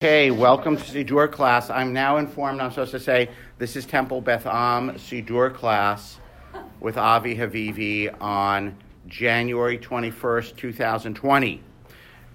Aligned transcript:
Okay, 0.00 0.30
welcome 0.30 0.76
to 0.76 0.82
Siddur 0.84 1.28
class. 1.28 1.70
I'm 1.70 1.92
now 1.92 2.18
informed 2.18 2.60
I'm 2.60 2.70
supposed 2.70 2.92
to 2.92 3.00
say 3.00 3.30
this 3.58 3.74
is 3.74 3.84
Temple 3.84 4.20
Beth 4.20 4.46
Am 4.46 4.92
Siddur 4.92 5.52
class 5.52 6.20
with 6.78 6.96
Avi 6.96 7.34
Havivi 7.34 8.14
on 8.22 8.76
January 9.08 9.76
21st, 9.76 10.54
2020. 10.56 11.60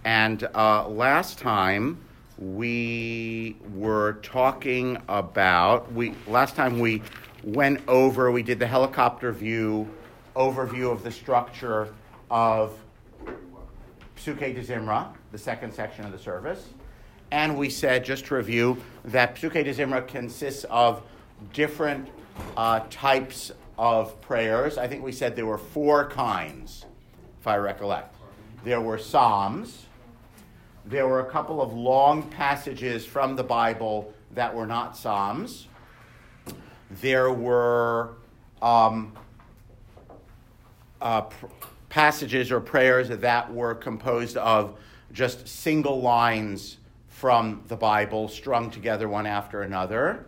And 0.03 0.43
uh, 0.53 0.89
last 0.89 1.39
time 1.39 2.03
we 2.37 3.55
were 3.73 4.19
talking 4.21 5.01
about 5.07 5.89
we 5.93 6.15
last 6.27 6.57
time 6.57 6.79
we 6.79 7.01
went 7.45 7.79
over 7.87 8.29
we 8.29 8.43
did 8.43 8.59
the 8.59 8.67
helicopter 8.67 9.31
view 9.31 9.87
overview 10.35 10.91
of 10.91 11.01
the 11.01 11.11
structure 11.11 11.93
of 12.29 12.77
Psuke 14.17 14.53
de 14.53 14.61
Zimra, 14.61 15.13
the 15.31 15.37
second 15.37 15.73
section 15.73 16.03
of 16.03 16.11
the 16.11 16.19
service. 16.19 16.67
And 17.33 17.57
we 17.57 17.71
said, 17.71 18.05
just 18.05 18.25
to 18.25 18.35
review, 18.35 18.79
that 19.05 19.35
Psuke 19.35 19.63
de 19.63 19.73
Zimra 19.73 20.07
consists 20.07 20.65
of 20.65 21.01
different 21.51 22.07
uh, 22.55 22.81
types 22.91 23.51
of 23.75 24.21
prayers. 24.21 24.77
I 24.77 24.87
think 24.87 25.03
we 25.03 25.11
said 25.11 25.35
there 25.35 25.47
were 25.47 25.57
four 25.57 26.07
kinds, 26.07 26.85
if 27.41 27.47
I 27.47 27.55
recollect. 27.55 28.15
There 28.63 28.81
were 28.81 28.99
Psalms, 28.99 29.87
there 30.85 31.07
were 31.07 31.21
a 31.21 31.25
couple 31.25 31.59
of 31.59 31.73
long 31.73 32.21
passages 32.21 33.03
from 33.03 33.35
the 33.35 33.43
Bible 33.43 34.13
that 34.35 34.53
were 34.53 34.67
not 34.67 34.95
Psalms, 34.95 35.67
there 37.01 37.33
were 37.33 38.11
um, 38.61 39.11
uh, 41.01 41.21
pr- 41.21 41.47
passages 41.89 42.51
or 42.51 42.59
prayers 42.59 43.09
that 43.09 43.51
were 43.51 43.73
composed 43.73 44.37
of 44.37 44.77
just 45.11 45.47
single 45.47 45.99
lines 45.99 46.77
from 47.23 47.63
the 47.69 47.75
Bible 47.77 48.27
strung 48.27 48.69
together 48.69 49.07
one 49.07 49.25
after 49.25 49.61
another. 49.61 50.25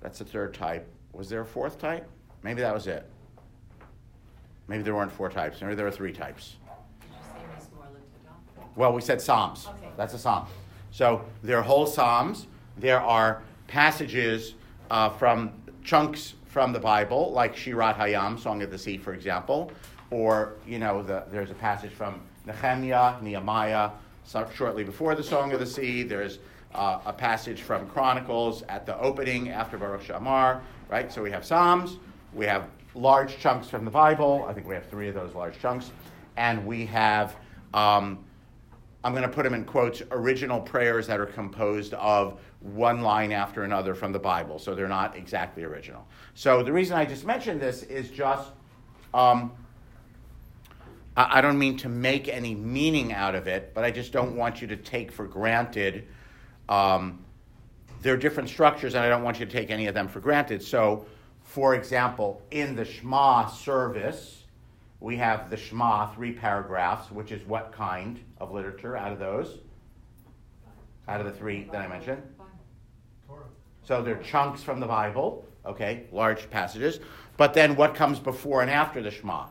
That's 0.00 0.18
the 0.18 0.24
third 0.24 0.54
type. 0.54 0.90
Was 1.12 1.28
there 1.28 1.42
a 1.42 1.44
fourth 1.44 1.78
type? 1.78 2.08
Maybe 2.42 2.62
that 2.62 2.72
was 2.72 2.86
it. 2.86 3.04
Maybe 4.66 4.82
there 4.82 4.94
weren't 4.94 5.12
four 5.12 5.28
types. 5.28 5.60
Maybe 5.60 5.74
there 5.74 5.84
were 5.84 5.90
three 5.90 6.14
types. 6.14 6.56
Well, 8.76 8.94
we 8.94 9.02
said 9.02 9.20
Psalms. 9.20 9.66
Okay. 9.68 9.90
That's 9.98 10.14
a 10.14 10.18
Psalm. 10.18 10.46
So 10.90 11.22
there 11.42 11.58
are 11.58 11.62
whole 11.62 11.84
Psalms. 11.84 12.46
There 12.78 13.02
are 13.02 13.42
passages 13.66 14.54
uh, 14.90 15.10
from 15.10 15.52
chunks 15.84 16.32
from 16.46 16.72
the 16.72 16.80
Bible, 16.80 17.30
like 17.32 17.54
Shirat 17.54 17.98
Hayam, 17.98 18.40
Song 18.40 18.62
of 18.62 18.70
the 18.70 18.78
Sea, 18.78 18.96
for 18.96 19.12
example. 19.12 19.70
Or, 20.10 20.54
you 20.66 20.78
know, 20.78 21.02
the, 21.02 21.24
there's 21.30 21.50
a 21.50 21.54
passage 21.54 21.92
from 21.92 22.22
Nehemiah, 22.46 23.20
Nehemiah, 23.20 23.90
so 24.24 24.48
shortly 24.54 24.84
before 24.84 25.14
the 25.14 25.22
Song 25.22 25.52
of 25.52 25.60
the 25.60 25.66
Sea. 25.66 26.02
There's 26.02 26.38
uh, 26.74 27.00
a 27.04 27.12
passage 27.12 27.62
from 27.62 27.88
Chronicles 27.88 28.62
at 28.68 28.86
the 28.86 28.98
opening 28.98 29.50
after 29.50 29.76
Baruch 29.76 30.04
She'amar, 30.04 30.62
right? 30.88 31.12
So 31.12 31.22
we 31.22 31.30
have 31.30 31.44
Psalms, 31.44 31.98
we 32.32 32.46
have 32.46 32.68
large 32.94 33.38
chunks 33.38 33.68
from 33.68 33.84
the 33.84 33.90
Bible. 33.90 34.44
I 34.48 34.52
think 34.52 34.66
we 34.66 34.74
have 34.74 34.86
three 34.86 35.08
of 35.08 35.14
those 35.14 35.34
large 35.34 35.58
chunks. 35.58 35.90
And 36.36 36.64
we 36.66 36.86
have, 36.86 37.36
um, 37.74 38.24
I'm 39.04 39.12
going 39.12 39.22
to 39.22 39.28
put 39.28 39.44
them 39.44 39.54
in 39.54 39.64
quotes, 39.64 40.02
original 40.10 40.60
prayers 40.60 41.06
that 41.06 41.20
are 41.20 41.26
composed 41.26 41.94
of 41.94 42.40
one 42.60 43.00
line 43.02 43.32
after 43.32 43.64
another 43.64 43.94
from 43.94 44.12
the 44.12 44.18
Bible. 44.18 44.58
So 44.58 44.74
they're 44.74 44.88
not 44.88 45.16
exactly 45.16 45.64
original. 45.64 46.06
So 46.34 46.62
the 46.62 46.72
reason 46.72 46.96
I 46.96 47.04
just 47.04 47.24
mentioned 47.24 47.60
this 47.60 47.82
is 47.84 48.10
just. 48.10 48.50
Um, 49.12 49.52
I 51.28 51.40
don't 51.40 51.58
mean 51.58 51.76
to 51.78 51.88
make 51.88 52.28
any 52.28 52.54
meaning 52.54 53.12
out 53.12 53.34
of 53.34 53.46
it, 53.46 53.74
but 53.74 53.84
I 53.84 53.90
just 53.90 54.12
don't 54.12 54.36
want 54.36 54.60
you 54.60 54.68
to 54.68 54.76
take 54.76 55.10
for 55.10 55.26
granted. 55.26 56.06
Um, 56.68 57.24
there 58.00 58.14
are 58.14 58.16
different 58.16 58.48
structures, 58.48 58.94
and 58.94 59.04
I 59.04 59.08
don't 59.08 59.22
want 59.22 59.40
you 59.40 59.46
to 59.46 59.52
take 59.52 59.70
any 59.70 59.86
of 59.88 59.94
them 59.94 60.08
for 60.08 60.20
granted. 60.20 60.62
So, 60.62 61.06
for 61.42 61.74
example, 61.74 62.42
in 62.50 62.76
the 62.76 62.84
Shema 62.84 63.48
service, 63.48 64.44
we 65.00 65.16
have 65.16 65.50
the 65.50 65.56
Shema, 65.56 66.14
three 66.14 66.32
paragraphs, 66.32 67.10
which 67.10 67.32
is 67.32 67.44
what 67.46 67.72
kind 67.72 68.20
of 68.38 68.52
literature 68.52 68.96
out 68.96 69.12
of 69.12 69.18
those? 69.18 69.58
Out 71.08 71.20
of 71.20 71.26
the 71.26 71.32
three 71.32 71.68
that 71.72 71.80
I 71.80 71.88
mentioned? 71.88 72.22
So 73.82 74.02
they're 74.02 74.22
chunks 74.22 74.62
from 74.62 74.78
the 74.78 74.86
Bible, 74.86 75.44
okay, 75.66 76.04
large 76.12 76.48
passages. 76.50 77.00
But 77.36 77.54
then 77.54 77.74
what 77.74 77.94
comes 77.94 78.18
before 78.18 78.62
and 78.62 78.70
after 78.70 79.02
the 79.02 79.10
Shema? 79.10 79.46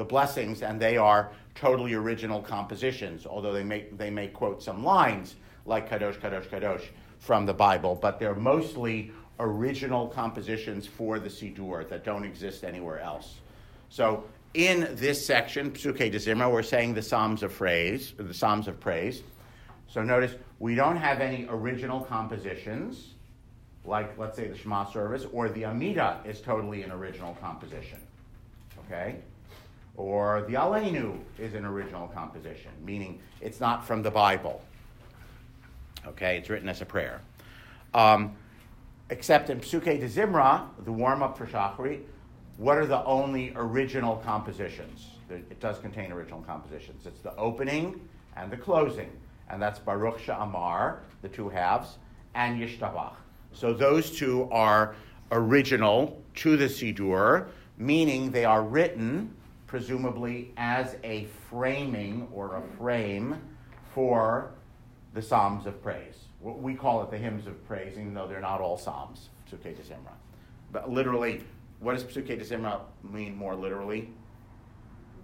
The 0.00 0.06
blessings, 0.06 0.62
and 0.62 0.80
they 0.80 0.96
are 0.96 1.30
totally 1.54 1.92
original 1.92 2.40
compositions, 2.40 3.26
although 3.26 3.52
they 3.52 3.62
may, 3.62 3.84
they 3.98 4.08
may 4.08 4.28
quote 4.28 4.62
some 4.62 4.82
lines 4.82 5.34
like 5.66 5.90
Kadosh, 5.90 6.18
Kadosh, 6.18 6.48
Kadosh 6.48 6.84
from 7.18 7.44
the 7.44 7.52
Bible, 7.52 7.98
but 8.00 8.18
they're 8.18 8.34
mostly 8.34 9.12
original 9.40 10.08
compositions 10.08 10.86
for 10.86 11.18
the 11.18 11.28
Siddur 11.28 11.86
that 11.90 12.02
don't 12.02 12.24
exist 12.24 12.64
anywhere 12.64 13.00
else. 13.00 13.40
So 13.90 14.24
in 14.54 14.88
this 14.92 15.22
section, 15.22 15.70
Psuke 15.70 16.10
de 16.10 16.18
Zimra, 16.18 16.50
we're 16.50 16.62
saying 16.62 16.94
the 16.94 17.02
Psalms 17.02 17.42
of 17.42 17.54
Praise, 17.54 18.14
the 18.16 18.32
Psalms 18.32 18.68
of 18.68 18.80
Praise. 18.80 19.22
So 19.86 20.02
notice 20.02 20.34
we 20.60 20.74
don't 20.74 20.96
have 20.96 21.20
any 21.20 21.46
original 21.50 22.00
compositions, 22.00 23.16
like 23.84 24.16
let's 24.16 24.38
say 24.38 24.48
the 24.48 24.56
Shema 24.56 24.90
service, 24.90 25.26
or 25.30 25.50
the 25.50 25.66
Amida 25.66 26.22
is 26.24 26.40
totally 26.40 26.84
an 26.84 26.90
original 26.90 27.34
composition. 27.34 28.00
Okay? 28.86 29.16
Or 30.00 30.46
the 30.48 30.54
Aleinu 30.54 31.18
is 31.38 31.52
an 31.52 31.66
original 31.66 32.08
composition, 32.08 32.70
meaning 32.82 33.20
it's 33.42 33.60
not 33.60 33.86
from 33.86 34.02
the 34.02 34.10
Bible. 34.10 34.62
Okay, 36.06 36.38
it's 36.38 36.48
written 36.48 36.70
as 36.70 36.80
a 36.80 36.86
prayer. 36.86 37.20
Um, 37.92 38.34
except 39.10 39.50
in 39.50 39.60
Psuke 39.60 40.00
de 40.00 40.08
Zimra, 40.08 40.64
the 40.86 40.90
warm 40.92 41.22
up 41.22 41.36
for 41.36 41.44
Shachrit, 41.44 42.00
what 42.56 42.78
are 42.78 42.86
the 42.86 43.04
only 43.04 43.52
original 43.54 44.16
compositions? 44.16 45.08
It 45.28 45.60
does 45.60 45.78
contain 45.78 46.12
original 46.12 46.40
compositions. 46.40 47.04
It's 47.04 47.20
the 47.20 47.36
opening 47.36 48.00
and 48.36 48.50
the 48.50 48.56
closing, 48.56 49.10
and 49.50 49.60
that's 49.60 49.78
Baruch 49.78 50.18
Sha'amar, 50.18 51.00
the 51.20 51.28
two 51.28 51.50
halves, 51.50 51.98
and 52.34 52.58
Yishtabach. 52.58 53.16
So 53.52 53.74
those 53.74 54.10
two 54.10 54.48
are 54.50 54.94
original 55.30 56.22
to 56.36 56.56
the 56.56 56.66
Siddur, 56.66 57.48
meaning 57.76 58.30
they 58.30 58.46
are 58.46 58.62
written 58.62 59.34
presumably 59.70 60.52
as 60.56 60.96
a 61.04 61.28
framing 61.48 62.26
or 62.34 62.56
a 62.56 62.76
frame 62.76 63.40
for 63.94 64.50
the 65.14 65.22
Psalms 65.22 65.64
of 65.64 65.80
Praise. 65.80 66.24
We 66.40 66.74
call 66.74 67.04
it 67.04 67.10
the 67.12 67.16
hymns 67.16 67.46
of 67.46 67.64
praise, 67.68 67.92
even 67.92 68.12
though 68.12 68.26
they're 68.26 68.40
not 68.40 68.60
all 68.60 68.76
Psalms, 68.76 69.28
Psuke 69.48 69.76
de 69.76 69.82
Zimra. 69.82 70.14
But 70.72 70.90
literally, 70.90 71.44
what 71.78 71.92
does 71.92 72.02
Psuke 72.02 72.26
de 72.26 72.44
Zimra 72.44 72.80
mean 73.04 73.36
more 73.36 73.54
literally? 73.54 74.08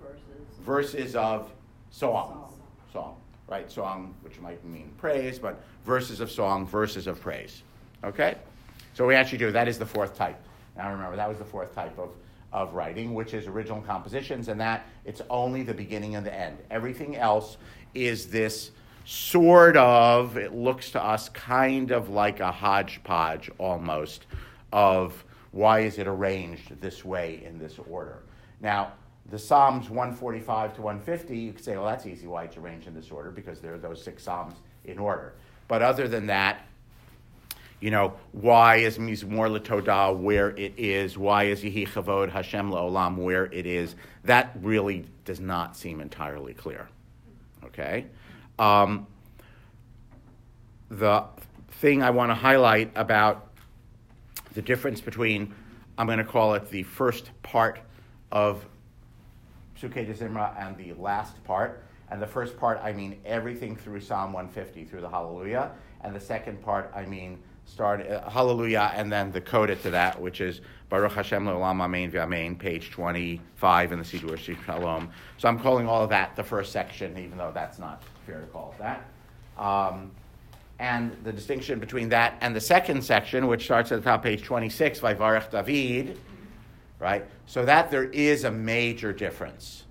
Verses. 0.00 0.22
Verses 0.60 1.16
of 1.16 1.50
song. 1.90 2.28
Song. 2.28 2.52
Song, 2.92 3.16
right? 3.48 3.68
Song, 3.68 4.14
which 4.22 4.38
might 4.38 4.64
mean 4.64 4.92
praise, 4.96 5.40
but 5.40 5.60
verses 5.84 6.20
of 6.20 6.30
song, 6.30 6.64
verses 6.64 7.08
of 7.08 7.20
praise. 7.20 7.64
Okay? 8.04 8.36
So 8.94 9.08
we 9.08 9.16
actually 9.16 9.38
do. 9.38 9.50
That 9.50 9.66
is 9.66 9.76
the 9.76 9.86
fourth 9.86 10.16
type. 10.16 10.40
Now 10.76 10.92
remember, 10.92 11.16
that 11.16 11.28
was 11.28 11.38
the 11.38 11.44
fourth 11.44 11.74
type 11.74 11.98
of, 11.98 12.10
of 12.56 12.72
writing, 12.72 13.12
which 13.12 13.34
is 13.34 13.46
original 13.46 13.82
compositions, 13.82 14.48
and 14.48 14.58
that 14.58 14.86
it's 15.04 15.20
only 15.28 15.62
the 15.62 15.74
beginning 15.74 16.16
and 16.16 16.24
the 16.24 16.34
end. 16.34 16.56
Everything 16.70 17.14
else 17.14 17.58
is 17.94 18.28
this 18.28 18.70
sort 19.04 19.76
of, 19.76 20.38
it 20.38 20.54
looks 20.54 20.90
to 20.90 21.02
us 21.02 21.28
kind 21.28 21.90
of 21.90 22.08
like 22.08 22.40
a 22.40 22.50
hodgepodge 22.50 23.50
almost 23.58 24.26
of 24.72 25.22
why 25.52 25.80
is 25.80 25.98
it 25.98 26.06
arranged 26.06 26.80
this 26.80 27.04
way 27.04 27.42
in 27.44 27.58
this 27.58 27.78
order. 27.90 28.22
Now, 28.62 28.92
the 29.30 29.38
Psalms 29.38 29.90
145 29.90 30.76
to 30.76 30.82
150, 30.82 31.36
you 31.36 31.52
could 31.52 31.62
say, 31.62 31.76
well, 31.76 31.84
that's 31.84 32.06
easy 32.06 32.26
why 32.26 32.44
it's 32.44 32.56
arranged 32.56 32.88
in 32.88 32.94
this 32.94 33.10
order 33.10 33.30
because 33.30 33.60
there 33.60 33.74
are 33.74 33.78
those 33.78 34.02
six 34.02 34.22
Psalms 34.22 34.54
in 34.86 34.98
order. 34.98 35.34
But 35.68 35.82
other 35.82 36.08
than 36.08 36.26
that, 36.28 36.66
you 37.80 37.90
know, 37.90 38.14
why 38.32 38.76
is 38.76 38.98
Mizmor 38.98 39.58
Latodah 39.58 40.16
where 40.16 40.50
it 40.50 40.74
is? 40.78 41.18
Why 41.18 41.44
is 41.44 41.62
Yehi 41.62 41.86
Chavod 41.86 42.30
Hashem 42.30 42.70
La'olam 42.70 43.16
where 43.16 43.46
it 43.46 43.66
is? 43.66 43.94
That 44.24 44.52
really 44.62 45.04
does 45.24 45.40
not 45.40 45.76
seem 45.76 46.00
entirely 46.00 46.54
clear. 46.54 46.88
Okay? 47.64 48.06
Um, 48.58 49.06
the 50.88 51.24
thing 51.68 52.02
I 52.02 52.10
want 52.10 52.30
to 52.30 52.34
highlight 52.34 52.92
about 52.94 53.48
the 54.54 54.62
difference 54.62 55.02
between, 55.02 55.54
I'm 55.98 56.06
going 56.06 56.18
to 56.18 56.24
call 56.24 56.54
it 56.54 56.70
the 56.70 56.82
first 56.84 57.30
part 57.42 57.78
of 58.32 58.64
Psuke 59.78 60.06
de 60.06 60.14
Zimra 60.14 60.58
and 60.58 60.76
the 60.78 60.94
last 60.94 61.42
part. 61.44 61.82
And 62.10 62.22
the 62.22 62.26
first 62.26 62.56
part, 62.56 62.80
I 62.82 62.92
mean 62.92 63.20
everything 63.26 63.76
through 63.76 64.00
Psalm 64.00 64.32
150, 64.32 64.84
through 64.84 65.02
the 65.02 65.08
Hallelujah. 65.08 65.72
And 66.02 66.14
the 66.14 66.20
second 66.20 66.62
part, 66.62 66.90
I 66.94 67.04
mean 67.04 67.42
start 67.66 68.08
uh, 68.08 68.28
Hallelujah 68.30 68.92
and 68.94 69.12
then 69.12 69.30
the 69.32 69.40
coda 69.40 69.76
to 69.76 69.90
that, 69.90 70.20
which 70.20 70.40
is 70.40 70.60
Baruch 70.88 71.12
Hashem 71.12 71.44
Le'olam 71.44 71.80
Amen 71.82 72.10
V'Amen, 72.10 72.58
page 72.58 72.90
25 72.90 73.92
in 73.92 73.98
the 73.98 74.04
Siddur 74.04 74.38
Shalom. 74.38 75.10
So 75.36 75.48
I'm 75.48 75.58
calling 75.58 75.86
all 75.86 76.02
of 76.02 76.10
that 76.10 76.36
the 76.36 76.44
first 76.44 76.72
section, 76.72 77.18
even 77.18 77.36
though 77.36 77.50
that's 77.52 77.78
not 77.78 78.02
fair 78.24 78.40
to 78.40 78.46
call 78.46 78.74
it 78.76 78.82
that. 78.82 79.62
Um, 79.62 80.12
And 80.78 81.16
the 81.24 81.32
distinction 81.32 81.78
between 81.80 82.10
that 82.10 82.36
and 82.40 82.54
the 82.54 82.60
second 82.60 83.02
section, 83.02 83.46
which 83.46 83.64
starts 83.64 83.90
at 83.92 84.02
the 84.02 84.04
top, 84.04 84.22
page 84.22 84.42
26, 84.42 85.00
Vayvarech 85.00 85.50
David, 85.50 86.18
right? 87.00 87.24
So 87.46 87.64
that 87.64 87.90
there 87.90 88.04
is 88.04 88.44
a 88.44 88.50
major 88.50 89.12
difference. 89.12 89.84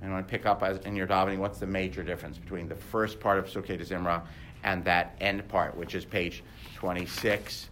And 0.00 0.10
I 0.10 0.14
want 0.14 0.26
to 0.26 0.30
pick 0.30 0.46
up 0.46 0.62
as, 0.62 0.78
in 0.78 0.96
your 0.96 1.06
davening, 1.06 1.38
what's 1.38 1.58
the 1.58 1.66
major 1.66 2.02
difference 2.02 2.38
between 2.38 2.68
the 2.68 2.74
first 2.74 3.20
part 3.20 3.38
of 3.38 3.46
Psuke 3.46 3.66
de 3.66 3.84
Zimra 3.84 4.22
and 4.64 4.84
that 4.84 5.14
end 5.20 5.46
part, 5.48 5.76
which 5.76 5.94
is 5.94 6.04
page 6.04 6.42
26 6.76 7.70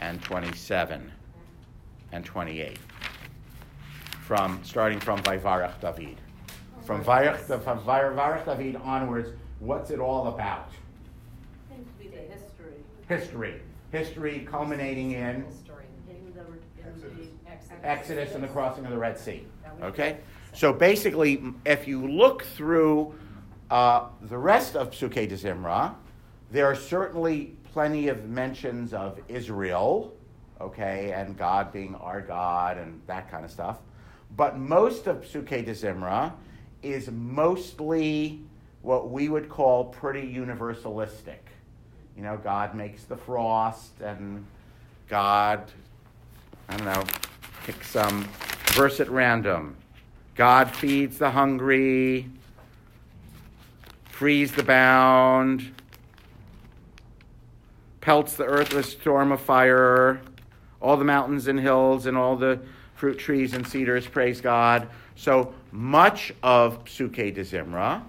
and 0.00 0.20
27 0.22 1.12
and 2.12 2.24
28, 2.24 2.78
from 4.22 4.58
starting 4.64 4.98
from 4.98 5.18
Vayvarech 5.20 5.78
David. 5.80 6.16
From 6.82 7.04
Vayvarech, 7.04 7.62
from 7.62 7.80
Vayvarech 7.80 8.46
David 8.46 8.76
onwards, 8.76 9.28
what's 9.58 9.90
it 9.90 9.98
all 9.98 10.28
about? 10.28 10.70
Seems 11.68 11.86
to 11.86 11.98
be 12.02 12.08
the 12.08 12.22
history. 12.22 12.72
History. 13.08 13.60
History 13.92 14.48
culminating 14.50 15.12
in 15.12 15.44
History. 15.44 15.84
In 16.08 16.32
the, 16.34 16.40
in 16.88 17.00
the. 17.00 17.86
Exodus 17.86 18.34
and 18.34 18.42
the 18.42 18.48
crossing 18.48 18.86
of 18.86 18.90
the 18.90 18.98
Red 18.98 19.18
Sea. 19.18 19.44
Okay? 19.82 20.16
So 20.54 20.72
basically, 20.72 21.42
if 21.66 21.86
you 21.86 22.10
look 22.10 22.42
through 22.42 23.14
uh, 23.70 24.06
the 24.22 24.38
rest 24.38 24.76
of 24.76 24.92
Psuke 24.92 25.28
de 25.28 25.36
Zimra, 25.36 25.94
there 26.50 26.66
are 26.66 26.74
certainly 26.74 27.56
plenty 27.72 28.08
of 28.08 28.28
mentions 28.28 28.92
of 28.92 29.18
Israel, 29.28 30.12
okay, 30.60 31.12
and 31.12 31.36
God 31.36 31.72
being 31.72 31.94
our 31.96 32.20
God 32.20 32.78
and 32.78 33.00
that 33.06 33.30
kind 33.30 33.44
of 33.44 33.50
stuff. 33.50 33.78
But 34.36 34.58
most 34.58 35.06
of 35.06 35.22
Psuke 35.22 35.64
de 35.64 35.72
Zimra 35.72 36.32
is 36.82 37.10
mostly 37.10 38.40
what 38.82 39.10
we 39.10 39.28
would 39.28 39.48
call 39.48 39.84
pretty 39.84 40.22
universalistic. 40.22 41.38
You 42.16 42.22
know, 42.22 42.36
God 42.36 42.74
makes 42.74 43.04
the 43.04 43.16
frost, 43.16 44.00
and 44.00 44.44
God, 45.08 45.70
I 46.68 46.76
don't 46.76 46.86
know, 46.86 47.04
pick 47.64 47.82
some 47.84 48.22
um, 48.22 48.28
verse 48.72 49.00
at 49.00 49.10
random. 49.10 49.76
God 50.34 50.70
feeds 50.70 51.18
the 51.18 51.30
hungry, 51.30 52.30
frees 54.10 54.52
the 54.52 54.62
bound, 54.62 55.70
pelts 58.00 58.36
the 58.36 58.44
earth 58.44 58.72
with 58.72 58.86
a 58.86 58.88
storm 58.88 59.32
of 59.32 59.40
fire. 59.40 60.20
All 60.80 60.96
the 60.96 61.04
mountains 61.04 61.46
and 61.46 61.60
hills 61.60 62.06
and 62.06 62.16
all 62.16 62.36
the 62.36 62.60
fruit 62.94 63.18
trees 63.18 63.54
and 63.54 63.66
cedars 63.66 64.06
praise 64.06 64.40
God. 64.40 64.88
So 65.16 65.54
much 65.72 66.32
of 66.42 66.84
Psuke 66.84 67.34
de 67.34 67.42
Zimra 67.42 68.02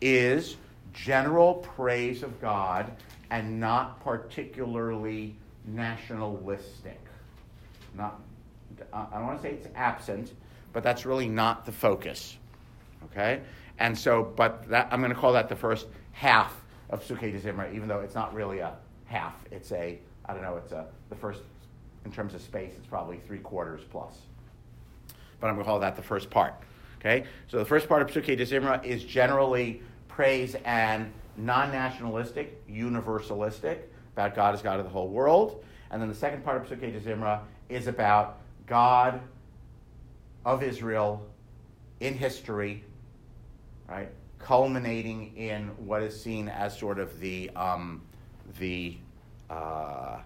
is 0.00 0.56
general 0.92 1.54
praise 1.54 2.22
of 2.22 2.40
God 2.40 2.92
and 3.30 3.58
not 3.58 4.02
particularly 4.04 5.34
nationalistic. 5.64 7.00
Not, 7.94 8.20
I 8.92 9.06
don't 9.12 9.26
want 9.26 9.42
to 9.42 9.48
say 9.48 9.54
it's 9.54 9.68
absent, 9.74 10.32
but 10.72 10.82
that's 10.82 11.04
really 11.04 11.28
not 11.28 11.64
the 11.64 11.72
focus. 11.72 12.36
Okay? 13.06 13.40
And 13.78 13.96
so, 13.98 14.32
but 14.36 14.68
that, 14.68 14.88
I'm 14.90 15.00
going 15.00 15.12
to 15.12 15.18
call 15.18 15.32
that 15.32 15.48
the 15.48 15.56
first 15.56 15.86
half 16.12 16.54
of 16.90 17.02
Psuke 17.02 17.32
de 17.32 17.40
Zimra, 17.40 17.74
even 17.74 17.88
though 17.88 18.00
it's 18.00 18.14
not 18.14 18.34
really 18.34 18.58
a 18.60 18.74
half. 19.12 19.34
It's 19.50 19.70
a, 19.72 19.98
I 20.24 20.32
don't 20.32 20.42
know, 20.42 20.56
it's 20.56 20.72
a, 20.72 20.86
the 21.10 21.14
first, 21.14 21.42
in 22.04 22.10
terms 22.10 22.34
of 22.34 22.40
space, 22.40 22.72
it's 22.76 22.86
probably 22.86 23.18
three 23.18 23.38
quarters 23.38 23.82
plus. 23.90 24.16
But 25.38 25.48
I'm 25.48 25.54
going 25.54 25.64
to 25.64 25.68
call 25.68 25.80
that 25.80 25.96
the 25.96 26.02
first 26.02 26.30
part. 26.30 26.54
Okay? 26.98 27.24
So 27.48 27.58
the 27.58 27.64
first 27.64 27.88
part 27.88 28.02
of 28.02 28.08
Psuke 28.08 28.36
de 28.36 28.46
Zimra 28.46 28.82
is 28.84 29.04
generally 29.04 29.82
praise 30.08 30.56
and 30.64 31.12
non 31.36 31.70
nationalistic, 31.70 32.66
universalistic, 32.68 33.78
about 34.14 34.34
God 34.34 34.54
as 34.54 34.62
God 34.62 34.78
of 34.78 34.84
the 34.84 34.90
whole 34.90 35.08
world. 35.08 35.64
And 35.90 36.00
then 36.00 36.08
the 36.08 36.14
second 36.14 36.44
part 36.44 36.62
of 36.62 36.68
Psuke 36.68 36.92
de 36.92 37.00
Zimra 37.00 37.40
is 37.68 37.86
about 37.86 38.40
God 38.66 39.20
of 40.44 40.62
Israel 40.62 41.26
in 42.00 42.14
history, 42.14 42.84
right, 43.88 44.08
culminating 44.38 45.36
in 45.36 45.68
what 45.76 46.02
is 46.02 46.20
seen 46.20 46.48
as 46.48 46.76
sort 46.76 46.98
of 46.98 47.18
the 47.20 47.50
um, 47.50 48.02
the 48.58 48.96
uh, 49.50 50.18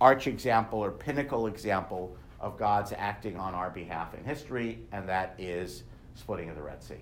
arch 0.00 0.26
example 0.26 0.78
or 0.78 0.90
pinnacle 0.90 1.46
example 1.46 2.16
of 2.40 2.58
God's 2.58 2.92
acting 2.96 3.36
on 3.36 3.54
our 3.54 3.70
behalf 3.70 4.14
in 4.14 4.24
history, 4.24 4.80
and 4.90 5.08
that 5.08 5.34
is 5.38 5.84
splitting 6.14 6.50
of 6.50 6.56
the 6.56 6.62
Red 6.62 6.82
Sea. 6.82 6.94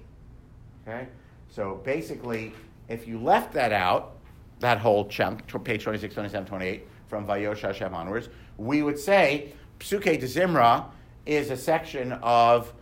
Okay, 0.87 1.09
so 1.49 1.81
basically, 1.85 2.53
if 2.89 3.09
you 3.09 3.19
left 3.19 3.53
that 3.55 3.73
out, 3.73 4.17
that 4.61 4.79
whole 4.79 5.09
chunk, 5.09 5.47
page 5.65 5.83
26, 5.83 6.15
27, 6.15 6.47
28, 6.47 6.87
from 7.09 7.27
Vayosha 7.27 7.69
Hashem 7.69 7.95
onwards, 7.95 8.29
we 8.59 8.83
would 8.83 8.99
say 8.99 9.53
Psuke 9.79 10.21
de 10.21 10.27
Zimra 10.27 10.87
is 11.27 11.51
a 11.51 11.57
section 11.57 12.13
of 12.23 12.73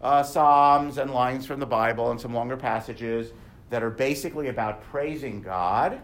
uh, 0.00 0.22
Psalms 0.22 0.98
and 0.98 1.10
lines 1.10 1.46
from 1.46 1.60
the 1.60 1.66
Bible 1.66 2.10
and 2.10 2.20
some 2.20 2.34
longer 2.34 2.56
passages 2.56 3.32
that 3.70 3.82
are 3.82 3.90
basically 3.90 4.48
about 4.48 4.82
praising 4.84 5.42
God 5.42 6.00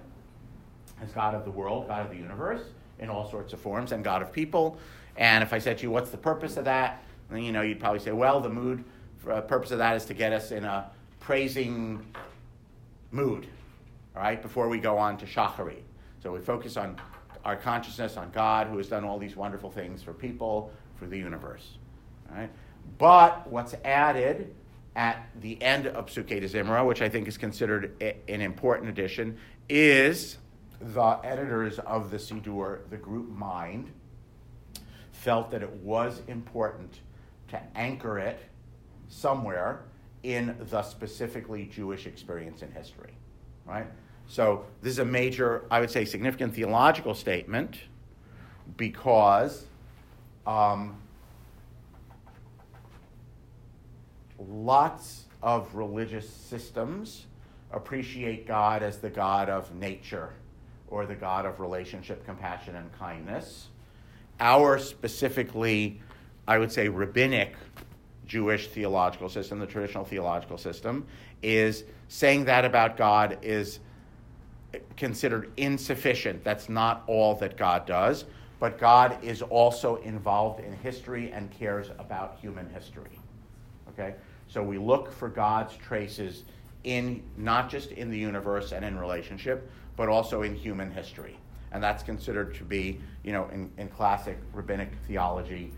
as 1.03 1.11
God 1.13 1.35
of 1.35 1.45
the 1.45 1.51
world, 1.51 1.89
God 1.89 2.05
of 2.05 2.11
the 2.11 2.17
universe, 2.17 2.63
in 2.99 3.09
all 3.09 3.31
sorts 3.31 3.53
of 3.53 3.61
forms, 3.61 3.93
and 3.93 4.05
God 4.05 4.23
of 4.23 4.33
people. 4.33 4.79
And 5.17 5.43
if 5.43 5.53
I 5.53 5.59
said 5.59 5.79
to 5.79 5.83
you, 5.85 5.91
what's 5.91 6.11
the 6.11 6.17
purpose 6.17 6.57
of 6.57 6.65
that? 6.65 7.03
Then 7.31 7.43
you 7.43 7.53
know 7.53 7.63
you'd 7.63 7.81
probably 7.81 7.99
say, 7.99 8.13
well, 8.13 8.41
the 8.41 8.49
mood 8.49 8.85
uh, 9.29 9.41
purpose 9.41 9.71
of 9.71 9.79
that 9.79 9.97
is 9.97 10.05
to 10.07 10.15
get 10.15 10.33
us 10.33 10.51
in 10.51 10.65
a 10.65 10.91
praising 11.21 12.05
mood, 13.11 13.47
all 14.17 14.23
right, 14.23 14.41
before 14.41 14.69
we 14.69 14.79
go 14.79 14.99
on 14.99 15.17
to 15.19 15.27
Shacharit. 15.27 15.83
So 16.23 16.33
we 16.33 16.41
focus 16.41 16.77
on 16.77 17.01
our 17.45 17.57
consciousness 17.57 18.17
on 18.17 18.31
God, 18.31 18.69
who 18.69 18.77
has 18.79 18.89
done 18.89 19.05
all 19.05 19.19
these 19.19 19.37
wonderful 19.37 19.71
things 19.71 20.03
for 20.03 20.13
people, 20.13 20.73
for 20.97 21.07
the 21.07 21.19
universe. 21.19 21.79
Right? 22.31 22.51
But 22.99 23.49
what's 23.51 23.75
added 23.85 24.55
at 24.95 25.27
the 25.41 25.61
end 25.63 25.87
of 25.87 26.13
de 26.13 26.23
Zimra, 26.23 26.87
which 26.87 27.01
I 27.01 27.09
think 27.09 27.27
is 27.27 27.39
considered 27.39 27.97
a, 28.01 28.17
an 28.29 28.41
important 28.41 28.91
addition, 28.91 29.39
is 29.69 30.39
the 30.81 31.19
editors 31.25 31.79
of 31.81 32.11
the 32.11 32.19
Siddur, 32.19 32.81
the 32.91 32.97
group 32.97 33.29
Mind, 33.31 33.91
felt 35.13 35.51
that 35.53 35.63
it 35.63 35.71
was 35.71 36.21
important 36.27 37.01
to 37.49 37.61
anchor 37.75 38.19
it 38.19 38.41
somewhere 39.09 39.85
in 40.23 40.57
the 40.71 40.83
specifically 40.83 41.67
Jewish 41.67 42.07
experience 42.07 42.63
in 42.63 42.71
history. 42.73 43.13
Right? 43.65 43.87
So 44.27 44.65
this 44.81 44.93
is 44.93 44.99
a 44.99 45.05
major, 45.05 45.65
I 45.71 45.81
would 45.81 45.91
say, 45.91 46.05
significant 46.05 46.55
theological 46.55 47.15
statement 47.15 47.79
because 48.77 49.67
um, 50.47 51.02
lots 54.39 55.25
of 55.43 55.75
religious 55.75 56.29
systems 56.29 57.27
appreciate 57.73 58.47
God 58.47 58.83
as 58.83 58.99
the 58.99 59.11
God 59.11 59.49
of 59.49 59.75
nature 59.75 60.31
or 60.89 61.07
the 61.07 61.15
God 61.15 61.47
of 61.47 61.59
relationship, 61.59 62.25
compassion, 62.25 62.77
and 62.77 62.93
kindness. 62.99 63.69
Our 64.41 64.79
specifically, 64.79 66.01
I 66.47 66.59
would 66.59 66.71
say, 66.71 66.89
rabbinic 66.89 67.55
Jewish 68.27 68.69
theological 68.69 69.29
system, 69.29 69.59
the 69.59 69.67
traditional 69.67 70.05
theological 70.05 70.59
system, 70.59 71.07
is 71.43 71.85
saying 72.09 72.45
that 72.45 72.65
about 72.65 72.97
God 72.97 73.39
is 73.43 73.81
considered 74.97 75.51
insufficient. 75.57 76.45
That's 76.45 76.69
not 76.69 77.05
all 77.07 77.35
that 77.37 77.57
God 77.57 77.87
does, 77.87 78.25
but 78.61 78.79
God 78.79 79.23
is 79.23 79.43
also 79.43 79.97
involved 79.97 80.61
in 80.61 80.73
history 80.73 81.33
and 81.33 81.51
cares 81.51 81.91
about 81.99 82.39
human 82.41 82.69
history. 82.71 83.19
Okay? 83.93 84.15
So 84.49 84.63
we 84.63 84.79
look 84.79 85.13
for 85.13 85.29
God's 85.29 85.77
traces 85.77 86.45
in 86.85 87.23
not 87.37 87.71
just 87.71 87.93
in 87.93 88.11
the 88.11 88.19
universe 88.19 88.73
and 88.73 88.85
in 88.85 88.99
relationship, 88.99 89.71
but 89.97 90.09
also 90.09 90.43
in 90.43 90.55
human 90.55 90.91
history. 90.91 91.39
And 91.73 91.83
that's 91.83 92.03
considered 92.03 92.55
to 92.57 92.65
be, 92.65 93.01
you 93.23 93.33
know, 93.33 93.49
in, 93.53 93.71
in 93.79 93.89
classic 93.89 94.39
rabbinic 94.53 94.91
theology, 95.07 95.73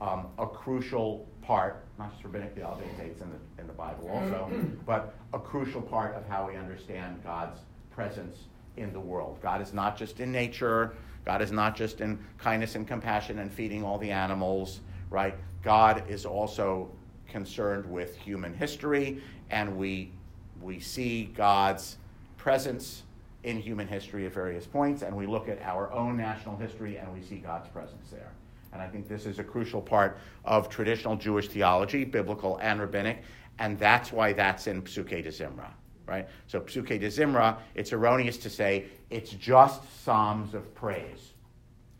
um, 0.00 0.26
a 0.38 0.46
crucial 0.46 1.26
part, 1.42 1.84
not 1.98 2.12
just 2.12 2.24
rabbinic 2.24 2.54
theology, 2.54 2.84
it's 3.00 3.20
in 3.20 3.30
the, 3.30 3.60
in 3.60 3.66
the 3.66 3.72
Bible 3.72 4.08
also, 4.08 4.50
but 4.86 5.14
a 5.32 5.38
crucial 5.38 5.82
part 5.82 6.14
of 6.14 6.26
how 6.28 6.46
we 6.46 6.56
understand 6.56 7.22
God's 7.24 7.58
presence 7.90 8.44
in 8.76 8.92
the 8.92 9.00
world. 9.00 9.38
God 9.42 9.60
is 9.60 9.72
not 9.72 9.96
just 9.96 10.20
in 10.20 10.30
nature, 10.30 10.94
God 11.24 11.42
is 11.42 11.52
not 11.52 11.76
just 11.76 12.00
in 12.00 12.18
kindness 12.38 12.76
and 12.76 12.86
compassion 12.86 13.40
and 13.40 13.52
feeding 13.52 13.84
all 13.84 13.98
the 13.98 14.10
animals, 14.10 14.80
right? 15.10 15.34
God 15.62 16.04
is 16.08 16.24
also 16.24 16.90
concerned 17.30 17.90
with 17.90 18.16
human 18.16 18.52
history, 18.52 19.22
and 19.50 19.76
we, 19.76 20.12
we 20.60 20.80
see 20.80 21.24
God's 21.36 21.96
presence 22.36 23.04
in 23.42 23.58
human 23.58 23.88
history 23.88 24.26
at 24.26 24.32
various 24.32 24.66
points, 24.66 25.02
and 25.02 25.16
we 25.16 25.26
look 25.26 25.48
at 25.48 25.60
our 25.62 25.90
own 25.92 26.16
national 26.16 26.56
history 26.56 26.96
and 26.96 27.12
we 27.12 27.22
see 27.22 27.36
God's 27.36 27.68
presence 27.68 28.10
there. 28.10 28.32
And 28.72 28.80
I 28.80 28.86
think 28.86 29.08
this 29.08 29.26
is 29.26 29.38
a 29.38 29.44
crucial 29.44 29.80
part 29.80 30.18
of 30.44 30.68
traditional 30.68 31.16
Jewish 31.16 31.48
theology, 31.48 32.04
biblical 32.04 32.58
and 32.58 32.80
rabbinic, 32.80 33.22
and 33.58 33.78
that's 33.78 34.12
why 34.12 34.32
that's 34.32 34.66
in 34.66 34.82
Psuke 34.82 35.22
de 35.22 35.30
Zimra, 35.30 35.70
right? 36.06 36.28
So 36.46 36.60
Psuke 36.60 37.00
de 37.00 37.08
Zimra, 37.08 37.58
it's 37.74 37.92
erroneous 37.92 38.36
to 38.38 38.50
say 38.50 38.86
it's 39.10 39.30
just 39.32 39.82
psalms 40.04 40.54
of 40.54 40.74
praise. 40.74 41.32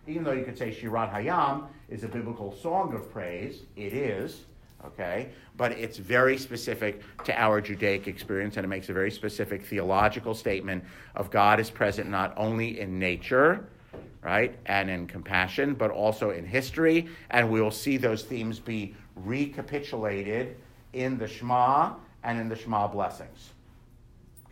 Even 0.06 0.24
though 0.24 0.32
you 0.32 0.44
could 0.44 0.56
say 0.56 0.70
Shirat 0.70 1.12
Hayam 1.12 1.66
is 1.88 2.04
a 2.04 2.08
biblical 2.08 2.54
song 2.54 2.94
of 2.94 3.10
praise, 3.12 3.62
it 3.76 3.92
is, 3.92 4.44
okay? 4.86 5.30
But 5.56 5.72
it's 5.72 5.98
very 5.98 6.38
specific 6.38 7.02
to 7.24 7.38
our 7.38 7.60
Judaic 7.60 8.08
experience, 8.08 8.56
and 8.56 8.64
it 8.64 8.68
makes 8.68 8.88
a 8.88 8.92
very 8.92 9.10
specific 9.10 9.64
theological 9.64 10.34
statement 10.34 10.84
of 11.14 11.30
God 11.30 11.60
is 11.60 11.70
present 11.70 12.08
not 12.08 12.32
only 12.36 12.80
in 12.80 12.98
nature, 12.98 13.68
right, 14.22 14.58
and 14.66 14.90
in 14.90 15.06
compassion, 15.06 15.74
but 15.74 15.90
also 15.90 16.30
in 16.30 16.46
history, 16.46 17.08
and 17.30 17.50
we 17.50 17.60
will 17.60 17.70
see 17.70 17.96
those 17.96 18.22
themes 18.22 18.58
be 18.58 18.94
recapitulated 19.16 20.56
in 20.92 21.18
the 21.18 21.26
Shema 21.26 21.94
and 22.22 22.38
in 22.38 22.48
the 22.48 22.56
Shema 22.56 22.86
blessings. 22.88 23.50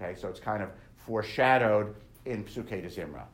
Okay, 0.01 0.15
so 0.19 0.29
it's 0.29 0.41
kind 0.41 0.63
of 0.63 0.71
foreshadowed 1.07 1.95
in 2.25 2.45
Psuke 2.45 2.69
de 2.69 2.89
Zimra. 2.89 3.25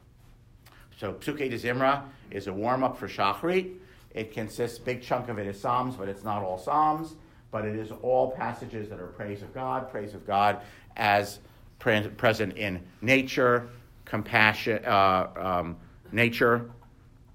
So 0.98 1.12
Psuke 1.14 1.50
de 1.50 1.58
Zimra 1.58 2.04
is 2.30 2.46
a 2.46 2.52
warm 2.52 2.82
up 2.82 2.96
for 2.96 3.08
Shachrit. 3.08 3.74
It 4.14 4.32
consists, 4.32 4.78
big 4.78 5.02
chunk 5.02 5.28
of 5.28 5.38
it 5.38 5.46
is 5.46 5.60
Psalms, 5.60 5.96
but 5.96 6.08
it's 6.08 6.24
not 6.24 6.42
all 6.42 6.56
Psalms. 6.56 7.14
But 7.50 7.64
it 7.64 7.76
is 7.76 7.92
all 8.02 8.32
passages 8.32 8.88
that 8.88 8.98
are 8.98 9.06
praise 9.06 9.42
of 9.42 9.54
God, 9.54 9.90
praise 9.90 10.14
of 10.14 10.26
God 10.26 10.60
as 10.96 11.38
pre- 11.78 12.08
present 12.08 12.56
in 12.56 12.82
nature, 13.00 13.68
compassion, 14.04 14.84
uh, 14.84 15.28
um, 15.36 15.76
nature, 16.10 16.70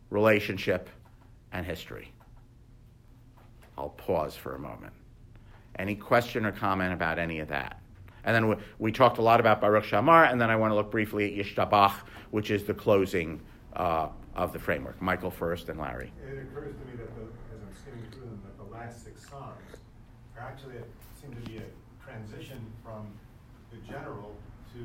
relationship, 0.09 0.89
and 1.53 1.65
history. 1.65 2.11
I'll 3.77 3.89
pause 3.89 4.35
for 4.35 4.55
a 4.55 4.59
moment. 4.59 4.91
Any 5.77 5.95
question 5.95 6.45
or 6.45 6.51
comment 6.51 6.91
about 6.91 7.17
any 7.17 7.39
of 7.39 7.47
that? 7.47 7.79
And 8.25 8.35
then 8.35 8.49
we, 8.49 8.55
we 8.77 8.91
talked 8.91 9.19
a 9.19 9.21
lot 9.21 9.39
about 9.39 9.61
Baruch 9.61 9.85
She'amar, 9.85 10.25
and 10.25 10.41
then 10.41 10.49
I 10.49 10.57
want 10.57 10.71
to 10.71 10.75
look 10.75 10.91
briefly 10.91 11.39
at 11.39 11.45
Yishtabach, 11.45 11.93
which 12.31 12.51
is 12.51 12.65
the 12.65 12.73
closing 12.73 13.39
uh, 13.73 14.09
of 14.35 14.53
the 14.53 14.59
framework. 14.59 15.01
Michael 15.01 15.31
first 15.31 15.69
and 15.69 15.79
Larry. 15.79 16.11
It 16.23 16.37
occurs 16.37 16.75
to 16.75 16.85
me 16.85 16.97
that 16.97 17.13
the, 17.15 17.23
as 17.23 17.61
I'm 17.61 17.75
skimming 17.81 18.09
through 18.11 18.25
them, 18.25 18.41
that 18.45 18.57
the 18.57 18.71
last 18.71 19.03
six 19.03 19.27
songs 19.29 19.77
are 20.37 20.43
actually 20.43 20.77
a, 20.77 20.83
seem 21.19 21.33
to 21.33 21.49
be 21.49 21.57
a 21.57 21.63
transition 22.03 22.65
from 22.83 23.07
the 23.71 23.77
general 23.91 24.35
to 24.73 24.79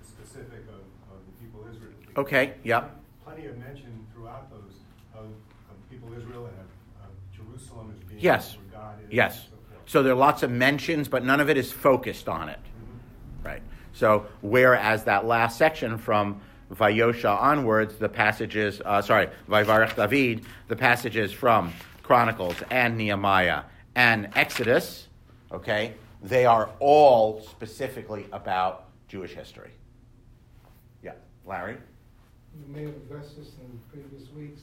the 0.00 0.06
specific 0.06 0.62
of, 0.68 0.80
of 1.12 1.18
the 1.26 1.44
people 1.44 1.62
of 1.62 1.74
Israel. 1.74 1.92
Okay, 2.16 2.54
yep. 2.64 2.98
Plenty 3.24 3.46
of 3.46 3.58
mention 3.58 4.06
throughout 4.12 4.50
those 4.50 4.76
of, 5.14 5.24
of 5.26 5.90
people 5.90 6.08
of 6.08 6.18
Israel 6.18 6.46
and 6.46 6.56
of, 6.58 7.10
Jerusalem 7.36 7.92
as 7.94 8.02
being 8.08 8.20
Yes. 8.20 8.56
where 8.56 8.80
God 8.80 8.94
is. 9.06 9.12
Yes. 9.12 9.46
so. 9.50 9.56
So 9.86 10.02
there 10.02 10.12
are 10.12 10.16
lots 10.16 10.42
of 10.42 10.50
mentions, 10.50 11.08
but 11.08 11.24
none 11.24 11.38
of 11.40 11.48
it 11.48 11.56
is 11.56 11.70
focused 11.70 12.28
on 12.28 12.48
it. 12.48 12.58
Mm-hmm. 12.58 13.46
Right. 13.46 13.62
So 13.92 14.26
whereas 14.42 15.04
that 15.04 15.26
last 15.26 15.56
section 15.58 15.96
from 15.98 16.40
Vayosha 16.72 17.40
onwards, 17.40 17.96
the 17.96 18.08
passages, 18.08 18.80
uh, 18.84 19.00
sorry, 19.00 19.28
Vayvarech 19.48 19.94
David, 19.94 20.44
the 20.68 20.76
passages 20.76 21.32
from 21.32 21.72
Chronicles 22.02 22.56
and 22.70 22.96
Nehemiah 22.96 23.62
and 23.94 24.28
Exodus, 24.34 25.08
okay, 25.52 25.94
they 26.22 26.44
are 26.44 26.70
all 26.80 27.40
specifically 27.42 28.26
about 28.32 28.88
Jewish 29.08 29.32
history. 29.32 29.70
Yeah, 31.02 31.12
Larry. 31.44 31.76
You 32.58 32.74
may 32.74 32.82
have 32.84 32.94
addressed 32.96 33.36
this 33.36 33.52
in 33.60 33.80
previous 33.92 34.30
weeks. 34.32 34.62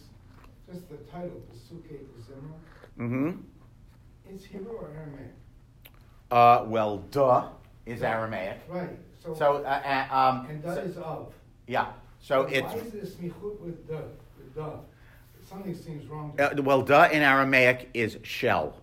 Just 0.72 0.89
the 0.89 0.98
title, 1.12 1.41
Pesuke 1.51 2.00
Zimra. 2.22 2.53
Mm-hmm. 3.00 4.36
Is 4.36 4.45
Hebrew 4.45 4.74
or 4.74 4.89
Aramaic? 4.95 5.33
Uh, 6.31 6.63
well, 6.67 6.98
duh 7.12 7.48
is 7.86 8.01
Aramaic. 8.01 8.60
Right. 8.67 8.89
So, 9.24 9.33
So, 9.36 9.55
uh, 9.57 10.07
uh, 10.10 10.15
um, 10.15 10.45
and 10.50 10.63
that 10.63 10.75
so- 10.75 10.81
is 10.81 10.98
of. 10.98 11.33
Yeah. 11.67 11.88
So 12.20 12.43
Why 12.43 12.50
it's 12.50 12.74
is 12.74 13.15
it 13.15 13.22
a 13.24 13.27
with 13.63 13.88
the 13.88 14.03
with 14.38 14.55
the? 14.55 14.79
Something 15.48 15.75
seems 15.75 16.08
wrong. 16.08 16.34
Uh, 16.39 16.50
well, 16.63 16.82
duh 16.82 17.10
in 17.12 17.22
Aramaic 17.22 17.89
is 17.93 18.17
shell. 18.24 18.82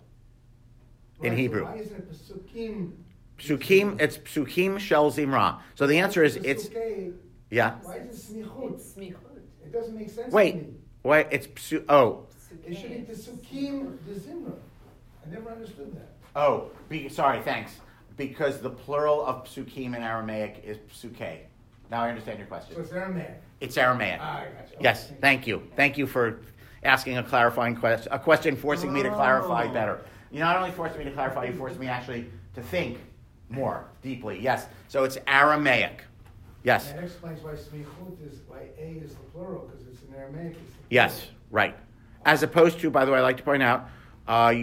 in 1.21 1.29
Right, 1.29 1.31
so 1.31 1.35
Hebrew. 1.37 1.63
why 1.65 1.75
isn't 1.77 1.97
it 1.97 2.11
Pesukim? 2.11 2.91
Psukim, 3.39 3.99
it's 3.99 4.17
psukim 4.19 4.79
shel 4.79 5.11
zimra. 5.11 5.59
So 5.75 5.87
the 5.87 5.97
answer 5.99 6.23
is 6.23 6.35
it's 6.37 6.67
Pesuke, 6.69 7.13
yeah. 7.49 7.75
Why 7.81 7.97
is 7.97 8.29
it 8.29 8.33
smichut? 8.45 8.73
It's 8.75 8.93
smichut. 8.93 9.15
It 9.65 9.71
doesn't 9.73 9.95
make 9.97 10.09
sense 10.09 10.29
to 10.29 10.35
Wait, 10.35 10.55
me. 10.55 10.67
wait, 11.03 11.27
it's 11.31 11.47
psu. 11.47 11.83
Oh, 11.89 12.27
It 12.65 12.75
should 12.77 12.89
be 12.91 13.11
Pesukim 13.11 13.97
the 14.07 14.13
Zimra. 14.13 14.53
I 15.25 15.29
never 15.31 15.49
understood 15.49 15.95
that. 15.95 16.09
oh. 16.35 16.69
Be, 16.89 17.09
sorry, 17.09 17.41
thanks. 17.41 17.71
Because 18.17 18.59
the 18.61 18.69
plural 18.69 19.25
of 19.25 19.45
psukim 19.45 19.95
in 19.95 20.03
Aramaic 20.03 20.61
is 20.63 20.77
psuke. 20.77 21.39
Now 21.91 22.03
I 22.03 22.09
understand 22.09 22.39
your 22.39 22.47
So 22.47 22.55
question. 22.55 22.75
it's 22.81 22.91
Aramaic. 22.93 23.41
It's 23.59 23.77
Aramaic. 23.77 24.19
Ah, 24.21 24.39
I 24.39 24.43
got 24.45 24.71
you. 24.71 24.77
Yes, 24.79 25.07
Okay. 25.07 25.17
thank 25.19 25.45
you. 25.45 25.61
Thank 25.75 25.97
you 25.97 26.07
for 26.07 26.39
asking 26.83 27.17
a 27.17 27.23
clarifying 27.23 27.75
question, 27.75 28.11
a 28.13 28.17
question 28.17 28.55
forcing 28.55 28.93
me 28.93 29.03
to 29.03 29.09
clarify 29.11 29.65
Oh. 29.69 29.73
better. 29.73 29.99
You 30.31 30.39
not 30.39 30.55
only 30.55 30.71
forced 30.71 30.97
me 30.97 31.03
to 31.03 31.11
clarify, 31.11 31.43
you 31.45 31.53
forced 31.53 31.77
me 31.77 31.87
actually 31.87 32.31
to 32.55 32.61
think 32.63 32.97
more 33.49 33.83
deeply. 34.01 34.39
Yes, 34.39 34.67
so 34.87 35.03
it's 35.03 35.17
Aramaic. 35.27 36.05
Yes, 36.63 36.93
That 36.93 37.03
explains 37.03 37.41
why 37.43 37.51
smichut 37.53 38.25
is, 38.31 38.39
why 38.47 38.69
A 38.79 39.01
is 39.03 39.11
the 39.15 39.23
plural, 39.33 39.67
because 39.69 39.85
it's 39.87 40.01
in 40.07 40.15
Aramaic. 40.15 40.51
It's 40.53 40.61
yes, 40.89 41.27
right. 41.49 41.75
As 42.23 42.41
opposed 42.43 42.79
to, 42.79 42.89
by 42.89 43.03
the 43.03 43.11
way, 43.11 43.17
I 43.17 43.21
like 43.21 43.37
to 43.37 43.43
point 43.43 43.63
out, 43.63 43.89
uh, 44.27 44.53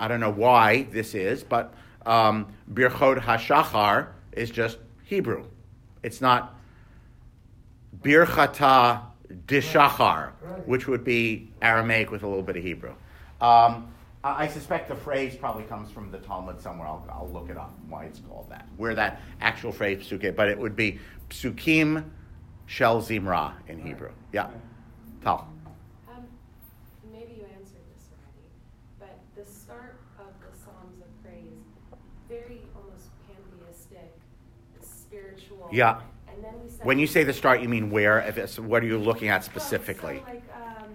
I 0.00 0.08
don't 0.08 0.18
know 0.20 0.30
why 0.32 0.84
this 0.84 1.14
is, 1.14 1.44
but 1.44 1.74
um, 2.06 2.48
Birchot 2.72 3.20
HaShachar 3.20 4.08
is 4.32 4.50
just 4.50 4.78
Hebrew. 5.04 5.44
It's 6.04 6.20
not 6.20 6.54
Birchata 8.02 9.00
Dishachar, 9.46 10.32
which 10.66 10.86
would 10.86 11.02
be 11.02 11.50
Aramaic 11.62 12.10
with 12.10 12.22
a 12.22 12.28
little 12.28 12.42
bit 12.42 12.56
of 12.56 12.62
Hebrew. 12.62 12.94
Um, 13.40 13.88
I 14.22 14.48
suspect 14.48 14.88
the 14.88 14.94
phrase 14.94 15.34
probably 15.34 15.64
comes 15.64 15.90
from 15.90 16.10
the 16.10 16.18
Talmud 16.18 16.60
somewhere. 16.60 16.88
I'll, 16.88 17.06
I'll 17.10 17.30
look 17.30 17.50
it 17.50 17.56
up 17.56 17.74
why 17.88 18.04
it's 18.04 18.20
called 18.20 18.48
that. 18.50 18.66
Where 18.76 18.94
that 18.94 19.20
actual 19.40 19.72
phrase 19.72 20.06
psuke, 20.06 20.36
but 20.36 20.48
it 20.48 20.58
would 20.58 20.76
be 20.76 20.98
psukim 21.30 22.04
shel 22.66 23.02
zimra 23.02 23.54
in 23.68 23.80
Hebrew. 23.80 24.12
Yeah, 24.32 24.48
Tal. 25.22 25.48
Um, 26.08 26.26
maybe 27.12 27.34
you 27.34 27.44
answered 27.54 27.84
this 27.94 28.08
already, 28.12 28.48
but 28.98 29.18
the 29.36 29.50
start 29.50 29.96
of 30.18 30.26
the 30.40 30.58
Psalms 30.58 31.00
of 31.00 31.22
Praise, 31.22 31.60
very 32.28 32.62
almost 32.74 33.08
pantheistic, 33.26 34.10
spiritual. 34.80 35.63
Yeah. 35.74 36.00
And 36.28 36.44
then 36.44 36.52
we 36.62 36.70
said. 36.70 36.86
When 36.86 36.98
you 36.98 37.06
say 37.06 37.24
the 37.24 37.32
start, 37.32 37.60
you 37.60 37.68
mean 37.68 37.90
where? 37.90 38.20
If 38.20 38.38
it's, 38.38 38.58
what 38.58 38.82
are 38.82 38.86
you 38.86 38.98
looking 38.98 39.28
at 39.28 39.44
specifically? 39.44 40.22
Well, 40.24 40.26
so 40.26 40.32
like 40.32 40.44
um, 40.82 40.90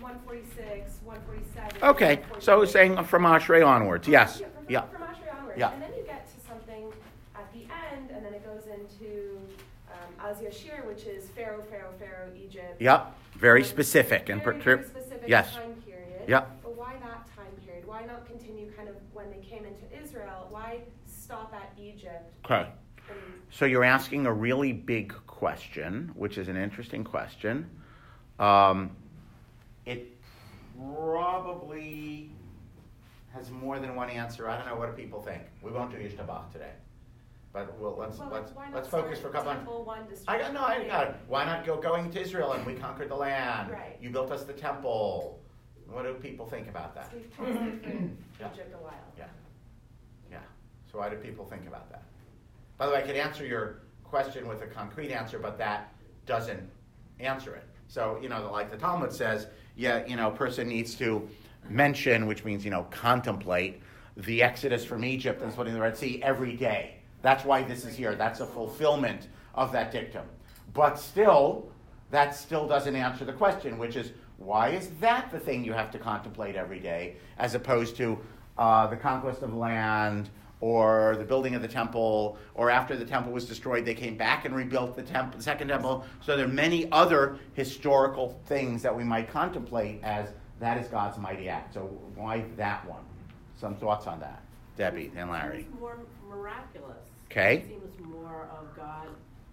146, 0.00 1.00
147. 1.04 1.82
Okay, 1.82 2.20
so 2.38 2.64
saying 2.64 3.02
from 3.04 3.22
Ashrei 3.24 3.66
onwards, 3.66 4.06
yes, 4.06 4.38
Yeah, 4.40 4.46
from, 4.48 4.64
yeah. 4.68 4.80
From 4.82 5.02
Ashrei 5.02 5.36
onwards. 5.38 5.58
Yeah. 5.58 5.72
And 5.72 5.82
then 5.82 5.90
you 5.96 6.02
get 6.04 6.26
to 6.28 6.46
something 6.48 6.92
at 7.34 7.52
the 7.52 7.62
end, 7.92 8.10
and 8.10 8.24
then 8.24 8.32
it 8.34 8.44
goes 8.44 8.64
into 8.66 9.38
um, 9.90 10.26
Az 10.30 10.38
Yashir, 10.38 10.86
which 10.86 11.04
is 11.04 11.28
Pharaoh, 11.30 11.62
Pharaoh, 11.70 11.92
Pharaoh, 11.98 12.30
Egypt. 12.36 12.80
Yep, 12.80 13.12
very 13.36 13.62
Um, 13.62 13.66
specific 13.68 14.28
and 14.28 14.42
very, 14.42 14.56
per- 14.56 14.76
very 14.76 14.84
specific 14.88 15.24
yes. 15.28 15.54
time 15.54 15.74
period. 15.84 16.28
Yep. 16.28 16.60
But 16.62 16.76
why 16.76 16.92
that 17.02 17.26
time 17.34 17.52
period? 17.66 17.86
Why 17.86 18.04
not 18.04 18.26
continue 18.26 18.70
kind 18.72 18.88
of 18.88 18.94
when 19.12 19.30
they 19.30 19.38
came 19.44 19.64
into 19.64 19.84
Israel? 20.02 20.46
Why 20.50 20.80
stop 21.06 21.52
at 21.54 21.72
Egypt? 21.82 22.32
Okay. 22.44 22.68
So 23.54 23.66
you're 23.66 23.84
asking 23.84 24.26
a 24.26 24.32
really 24.32 24.72
big 24.72 25.14
question, 25.28 26.10
which 26.16 26.38
is 26.38 26.48
an 26.48 26.56
interesting 26.56 27.04
question. 27.04 27.70
Um, 28.40 28.90
it 29.86 30.18
probably 30.76 32.32
has 33.32 33.52
more 33.52 33.78
than 33.78 33.94
one 33.94 34.10
answer. 34.10 34.48
I 34.48 34.56
don't 34.56 34.66
know. 34.66 34.74
What 34.74 34.94
do 34.94 35.00
people 35.00 35.22
think? 35.22 35.42
We 35.62 35.70
won't 35.70 35.92
do 35.92 35.98
Yishtabach 35.98 36.50
today, 36.50 36.72
but 37.52 37.78
well, 37.78 37.94
let's 37.96 38.18
well, 38.18 38.28
let's 38.32 38.50
let's 38.72 38.88
focus 38.88 39.20
for 39.20 39.28
a 39.28 39.30
couple. 39.30 39.52
of 39.52 39.58
Temple 39.58 39.84
one, 39.84 40.00
I 40.26 40.36
got 40.36 40.52
no. 40.52 40.64
I 40.64 40.84
got 40.88 41.06
it. 41.10 41.16
Why 41.28 41.44
not 41.44 41.64
go 41.64 41.76
going 41.80 42.10
to 42.10 42.20
Israel 42.20 42.54
and 42.54 42.66
we 42.66 42.74
conquered 42.74 43.08
the 43.08 43.14
land? 43.14 43.70
Right. 43.70 43.96
You 44.00 44.10
built 44.10 44.32
us 44.32 44.42
the 44.42 44.52
temple. 44.52 45.40
What 45.88 46.02
do 46.02 46.14
people 46.14 46.44
think 46.44 46.66
about 46.68 46.96
that? 46.96 47.12
So 47.12 47.18
we've 47.18 47.30
tested 47.36 47.84
from 47.84 48.18
Yeah. 48.40 48.48
Egypt 48.52 48.74
a 48.74 48.82
while. 48.82 48.94
Yeah. 49.16 49.26
Yeah. 50.28 50.38
So 50.90 50.98
why 50.98 51.08
do 51.08 51.14
people 51.14 51.44
think 51.44 51.68
about 51.68 51.88
that? 51.92 52.02
By 52.78 52.86
the 52.86 52.92
way, 52.92 52.98
I 52.98 53.02
could 53.02 53.16
answer 53.16 53.46
your 53.46 53.82
question 54.02 54.48
with 54.48 54.62
a 54.62 54.66
concrete 54.66 55.12
answer, 55.12 55.38
but 55.38 55.58
that 55.58 55.92
doesn't 56.26 56.68
answer 57.20 57.54
it. 57.54 57.64
So, 57.88 58.18
you 58.20 58.28
know, 58.28 58.50
like 58.50 58.70
the 58.70 58.76
Talmud 58.76 59.12
says, 59.12 59.46
yeah, 59.76 60.04
you 60.06 60.16
know, 60.16 60.28
a 60.28 60.34
person 60.34 60.68
needs 60.68 60.94
to 60.96 61.28
mention, 61.68 62.26
which 62.26 62.44
means, 62.44 62.64
you 62.64 62.70
know, 62.70 62.84
contemplate 62.90 63.80
the 64.16 64.42
exodus 64.42 64.84
from 64.84 65.04
Egypt 65.04 65.42
and 65.42 65.52
splitting 65.52 65.74
the 65.74 65.80
Red 65.80 65.96
Sea 65.96 66.20
every 66.22 66.56
day. 66.56 66.96
That's 67.22 67.44
why 67.44 67.62
this 67.62 67.84
is 67.84 67.96
here. 67.96 68.14
That's 68.14 68.40
a 68.40 68.46
fulfillment 68.46 69.28
of 69.54 69.72
that 69.72 69.92
dictum. 69.92 70.26
But 70.72 70.98
still, 70.98 71.68
that 72.10 72.34
still 72.34 72.66
doesn't 72.66 72.94
answer 72.94 73.24
the 73.24 73.32
question, 73.32 73.78
which 73.78 73.96
is 73.96 74.12
why 74.36 74.70
is 74.70 74.90
that 75.00 75.30
the 75.30 75.38
thing 75.38 75.64
you 75.64 75.72
have 75.72 75.90
to 75.92 75.98
contemplate 75.98 76.56
every 76.56 76.80
day, 76.80 77.16
as 77.38 77.54
opposed 77.54 77.96
to 77.96 78.18
uh, 78.58 78.86
the 78.86 78.96
conquest 78.96 79.42
of 79.42 79.54
land 79.54 80.30
or 80.64 81.14
the 81.18 81.24
building 81.24 81.54
of 81.54 81.60
the 81.60 81.68
temple, 81.68 82.38
or 82.54 82.70
after 82.70 82.96
the 82.96 83.04
temple 83.04 83.30
was 83.30 83.44
destroyed, 83.44 83.84
they 83.84 83.92
came 83.92 84.16
back 84.16 84.46
and 84.46 84.56
rebuilt 84.56 84.96
the 84.96 85.02
temple, 85.02 85.36
the 85.36 85.44
second 85.44 85.68
temple. 85.68 86.06
So 86.22 86.38
there 86.38 86.46
are 86.46 86.48
many 86.48 86.90
other 86.90 87.38
historical 87.52 88.40
things 88.46 88.80
that 88.80 88.96
we 88.96 89.04
might 89.04 89.28
contemplate 89.28 90.02
as 90.02 90.30
that 90.60 90.78
is 90.78 90.88
God's 90.88 91.18
mighty 91.18 91.50
act. 91.50 91.74
So 91.74 91.80
why 92.14 92.46
that 92.56 92.88
one? 92.88 93.04
Some 93.60 93.74
thoughts 93.74 94.06
on 94.06 94.20
that, 94.20 94.40
Debbie 94.78 95.12
and 95.14 95.28
Larry. 95.30 95.66
It's 95.68 95.78
more 95.78 95.98
miraculous. 96.30 96.96
Okay. 97.30 97.56
It 97.56 97.68
seems 97.68 98.08
more 98.08 98.48
of 98.58 98.74
God 98.74 99.08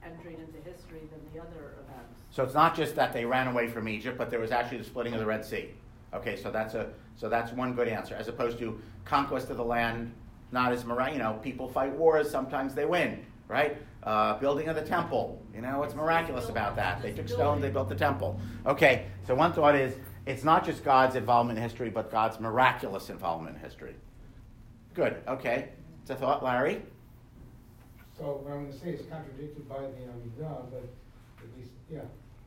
entering 0.06 0.38
into 0.38 0.70
history 0.70 1.02
than 1.12 1.20
the 1.34 1.42
other 1.42 1.74
events. 1.74 2.22
So 2.30 2.42
it's 2.42 2.54
not 2.54 2.74
just 2.74 2.96
that 2.96 3.12
they 3.12 3.26
ran 3.26 3.50
away 3.50 3.68
from 3.68 3.90
Egypt, 3.90 4.18
but 4.18 4.30
there 4.30 4.40
was 4.40 4.52
actually 4.52 4.78
the 4.78 4.86
splitting 4.86 5.14
of 5.14 5.20
the 5.20 5.26
Red 5.26 5.44
Sea. 5.44 5.72
Okay, 6.14 6.38
so 6.38 6.52
that's 6.52 6.74
a 6.74 6.90
so 7.18 7.28
that's 7.28 7.52
one 7.52 7.74
good 7.74 7.90
answer, 7.90 8.16
as 8.16 8.30
opposed 8.30 8.58
to 8.60 8.82
conquest 9.04 9.50
of 9.50 9.58
the 9.58 9.66
land. 9.66 10.14
Not 10.52 10.72
as 10.72 10.86
miraculous. 10.86 11.18
You 11.18 11.24
know, 11.24 11.40
people 11.42 11.70
fight 11.70 11.94
wars. 11.94 12.30
Sometimes 12.30 12.74
they 12.74 12.86
win, 12.86 13.26
right? 13.48 13.78
Uh, 14.04 14.38
building 14.40 14.68
of 14.68 14.76
the 14.76 14.82
temple. 14.82 15.42
You 15.54 15.62
know, 15.62 15.80
what's 15.80 15.96
miraculous 15.96 16.50
about 16.50 16.76
that? 16.76 17.02
They 17.02 17.12
took 17.12 17.30
stone, 17.30 17.62
they 17.62 17.70
built 17.70 17.90
the 17.90 17.96
temple. 17.96 18.40
Okay, 18.66 19.06
so 19.28 19.36
one 19.36 19.54
thought 19.54 19.76
is 19.76 19.96
it's 20.26 20.44
not 20.44 20.66
just 20.66 20.84
God's 20.84 21.16
involvement 21.16 21.58
in 21.58 21.64
history, 21.64 21.90
but 21.90 22.12
God's 22.12 22.40
miraculous 22.40 23.10
involvement 23.10 23.58
in 23.58 23.62
history. 23.62 23.96
Good. 24.94 25.18
Okay, 25.28 25.70
it's 26.02 26.12
a 26.12 26.16
thought, 26.16 26.44
Larry. 26.44 26.82
So 28.18 28.42
what 28.44 28.54
I'm 28.54 28.66
gonna 28.66 28.78
say 28.78 28.90
is 28.90 29.02
contradicted 29.10 29.68
by 29.68 29.80
the 29.80 29.88
Amidah, 29.88 30.70
but 30.70 30.84
at 31.40 31.58
least, 31.58 31.72
yeah. 31.90 32.02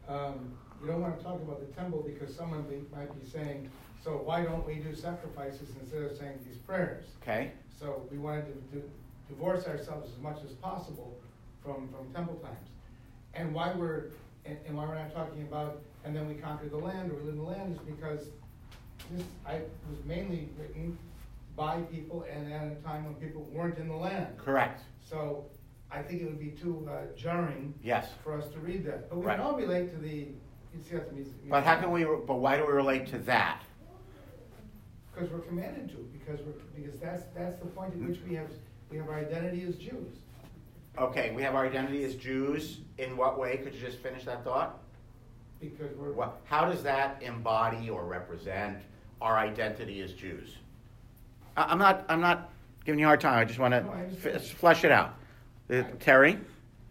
Um, 0.08 0.52
you 0.80 0.88
don't 0.88 1.00
wanna 1.00 1.16
talk 1.16 1.40
about 1.40 1.60
the 1.60 1.72
temple 1.74 2.04
because 2.06 2.34
someone 2.34 2.62
be, 2.62 2.84
might 2.94 3.12
be 3.20 3.28
saying, 3.28 3.70
so 4.02 4.20
why 4.22 4.42
don't 4.42 4.66
we 4.66 4.74
do 4.74 4.94
sacrifices 4.94 5.70
instead 5.80 6.02
of 6.02 6.16
saying 6.16 6.38
these 6.46 6.58
prayers? 6.58 7.06
Okay. 7.22 7.52
So 7.78 8.06
we 8.10 8.18
wanted 8.18 8.46
to, 8.72 8.78
to 8.80 8.90
divorce 9.28 9.66
ourselves 9.66 10.10
as 10.14 10.22
much 10.22 10.38
as 10.44 10.52
possible 10.52 11.16
from, 11.62 11.88
from 11.88 12.12
temple 12.14 12.36
times. 12.36 12.68
And 13.34 13.52
why 13.54 13.72
we're, 13.74 14.06
and, 14.44 14.56
and 14.66 14.76
why 14.76 14.86
we're 14.86 14.94
not 14.94 15.12
talking 15.14 15.42
about, 15.42 15.80
and 16.04 16.14
then 16.14 16.28
we 16.28 16.34
conquer 16.34 16.68
the 16.68 16.76
land 16.76 17.10
or 17.10 17.14
we 17.16 17.22
live 17.22 17.34
in 17.34 17.38
the 17.38 17.42
land 17.44 17.72
is 17.74 17.78
because 17.80 18.28
this, 19.10 19.24
I, 19.46 19.54
was 19.90 20.04
mainly 20.04 20.48
written 20.58 20.96
by 21.56 21.80
people 21.82 22.24
and 22.30 22.52
at 22.52 22.66
a 22.72 22.74
time 22.76 23.04
when 23.04 23.14
people 23.14 23.42
weren't 23.52 23.78
in 23.78 23.88
the 23.88 23.96
land. 23.96 24.38
Correct. 24.38 24.82
So 25.08 25.44
I 25.90 26.02
think 26.02 26.22
it 26.22 26.26
would 26.26 26.40
be 26.40 26.50
too 26.50 26.88
uh, 26.90 27.14
jarring 27.16 27.74
Yes. 27.82 28.08
for 28.22 28.36
us 28.38 28.48
to 28.48 28.58
read 28.58 28.84
that. 28.86 29.08
But 29.08 29.18
we 29.18 29.26
Right. 29.26 29.36
can 29.36 29.46
all 29.46 29.56
relate 29.56 29.90
to 29.92 29.96
the, 29.98 30.28
it's 30.74 30.88
got 30.88 31.08
to 31.08 31.14
be. 31.14 31.24
But 31.48 31.64
how 31.64 31.76
can 31.80 31.90
we? 31.92 32.04
But 32.04 32.34
why 32.40 32.56
do 32.56 32.66
we 32.66 32.72
relate 32.72 33.06
to 33.08 33.18
that? 33.20 33.62
Because 35.14 35.30
we're 35.30 35.40
commanded 35.40 35.88
to, 35.90 35.96
because 36.12 36.44
we're, 36.44 36.52
because 36.74 36.98
that's, 37.00 37.22
that's 37.36 37.58
the 37.60 37.66
point 37.66 37.92
at 37.92 38.00
which 38.00 38.18
we 38.28 38.34
have, 38.34 38.48
we 38.90 38.96
have 38.96 39.08
our 39.08 39.18
identity 39.18 39.62
as 39.62 39.76
Jews. 39.76 40.18
Okay, 40.98 41.32
we 41.34 41.42
have 41.42 41.54
our 41.54 41.66
identity 41.66 42.04
as 42.04 42.14
Jews. 42.14 42.78
In 42.98 43.16
what 43.16 43.38
way? 43.38 43.56
Could 43.58 43.74
you 43.74 43.80
just 43.80 43.98
finish 43.98 44.24
that 44.24 44.44
thought? 44.44 44.78
Because 45.60 45.96
we're. 45.96 46.12
What, 46.12 46.40
how 46.44 46.70
does 46.70 46.82
that 46.84 47.20
embody 47.22 47.90
or 47.90 48.04
represent 48.04 48.78
our 49.20 49.36
identity 49.36 50.00
as 50.02 50.12
Jews? 50.12 50.56
I, 51.56 51.64
I'm 51.64 51.78
not. 51.78 52.04
I'm 52.08 52.20
not 52.20 52.50
giving 52.84 53.00
you 53.00 53.06
a 53.06 53.08
hard 53.08 53.20
time. 53.20 53.38
I 53.38 53.44
just 53.44 53.58
want 53.58 53.72
to 53.72 53.78
understand. 53.78 54.36
f- 54.36 54.46
flesh 54.46 54.84
it 54.84 54.92
out. 54.92 55.16
Uh, 55.68 55.82
Terry. 55.98 56.38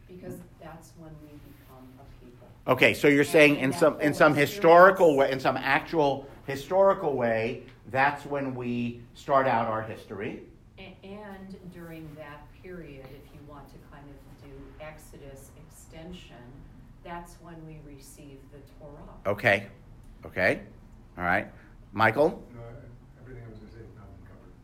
Because 0.08 0.36
that's 0.62 0.92
when 0.98 1.12
we 1.22 1.30
become 1.30 1.88
a 2.00 2.26
people. 2.26 2.48
Okay, 2.68 2.94
so 2.94 3.08
you're 3.08 3.24
saying 3.24 3.58
in 3.58 3.72
some 3.72 4.00
in 4.02 4.14
some 4.14 4.36
historical 4.36 5.16
way, 5.16 5.32
in 5.32 5.40
some 5.40 5.56
actual 5.56 6.28
historical 6.46 7.16
way, 7.16 7.64
that's 7.92 8.26
when 8.26 8.56
we 8.56 9.02
start 9.14 9.48
out 9.48 9.68
our 9.68 9.82
history. 9.82 10.44
And 10.78 11.56
during 11.74 12.10
that 12.16 12.48
period, 12.62 13.06
if 13.06 13.34
you 13.34 13.40
want 13.48 13.68
to 13.70 13.76
kind 13.92 14.04
of 14.10 14.50
do 14.50 14.56
Exodus 14.82 15.52
extension, 15.68 16.36
that's 17.04 17.36
when 17.42 17.56
we 17.68 17.78
receive 17.86 18.40
the 18.52 18.60
Torah. 18.80 19.34
Okay, 19.36 19.68
okay, 20.26 20.62
all 21.18 21.24
right, 21.24 21.48
Michael. 21.92 22.44
No, 22.54 22.62
everything 23.22 23.44
I 23.46 23.50
was 23.50 23.60
gonna 23.60 23.72
say 23.72 23.78
has 23.80 23.96
now 23.96 24.04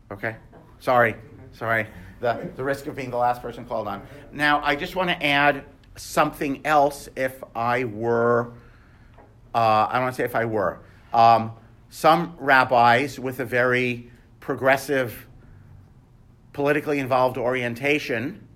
been 0.08 0.18
covered. 0.18 0.28
Okay. 0.28 0.36
Sorry. 0.80 1.14
Sorry. 1.52 1.86
The, 2.20 2.50
the 2.56 2.64
risk 2.64 2.86
of 2.86 2.96
being 2.96 3.10
the 3.10 3.16
last 3.16 3.40
person 3.42 3.64
called 3.64 3.86
on. 3.86 4.02
Now, 4.32 4.60
I 4.62 4.76
just 4.76 4.96
want 4.96 5.08
to 5.10 5.24
add 5.24 5.64
something 5.96 6.60
else 6.66 7.08
if 7.16 7.42
I 7.54 7.84
were, 7.84 8.52
uh, 9.54 9.86
I 9.88 9.92
don't 9.94 10.02
want 10.02 10.14
to 10.14 10.22
say 10.22 10.24
if 10.24 10.34
I 10.34 10.44
were. 10.44 10.80
Um, 11.12 11.52
some 11.90 12.34
rabbis 12.38 13.18
with 13.18 13.40
a 13.40 13.44
very 13.44 14.10
progressive, 14.38 15.26
politically 16.52 16.98
involved 16.98 17.36
orientation 17.36 18.46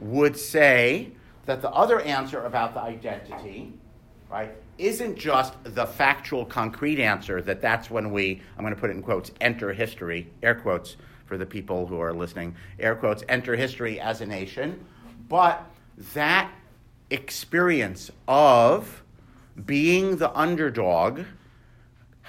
would 0.00 0.36
say 0.36 1.12
that 1.46 1.62
the 1.62 1.70
other 1.70 2.00
answer 2.00 2.44
about 2.44 2.74
the 2.74 2.80
identity, 2.80 3.72
right, 4.30 4.50
isn't 4.78 5.16
just 5.16 5.54
the 5.62 5.86
factual, 5.86 6.44
concrete 6.44 6.98
answer 6.98 7.42
that 7.42 7.60
that's 7.60 7.90
when 7.90 8.10
we, 8.10 8.40
I'm 8.56 8.64
going 8.64 8.74
to 8.74 8.80
put 8.80 8.90
it 8.90 8.96
in 8.96 9.02
quotes, 9.02 9.30
enter 9.40 9.72
history, 9.72 10.30
air 10.42 10.54
quotes 10.54 10.96
for 11.26 11.36
the 11.36 11.46
people 11.46 11.86
who 11.86 12.00
are 12.00 12.12
listening, 12.12 12.56
air 12.78 12.94
quotes, 12.94 13.22
enter 13.28 13.54
history 13.54 14.00
as 14.00 14.20
a 14.22 14.26
nation, 14.26 14.84
but 15.28 15.64
that 16.14 16.50
experience 17.10 18.10
of 18.26 19.02
being 19.66 20.16
the 20.16 20.36
underdog, 20.36 21.20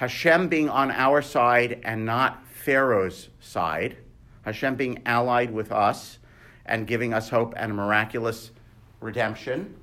Hashem 0.04 0.50
being 0.50 0.68
on 0.68 0.92
our 0.92 1.22
side 1.22 1.80
and 1.86 2.06
not 2.06 2.46
Pharaoh's 2.46 3.30
side, 3.40 3.96
Hashem 4.42 4.76
being 4.76 5.02
allied 5.06 5.50
with 5.50 5.72
us 5.72 6.20
and 6.66 6.86
giving 6.86 7.14
us 7.14 7.30
hope 7.30 7.54
and 7.56 7.74
miraculous 7.74 8.52
redemption, 9.00 9.74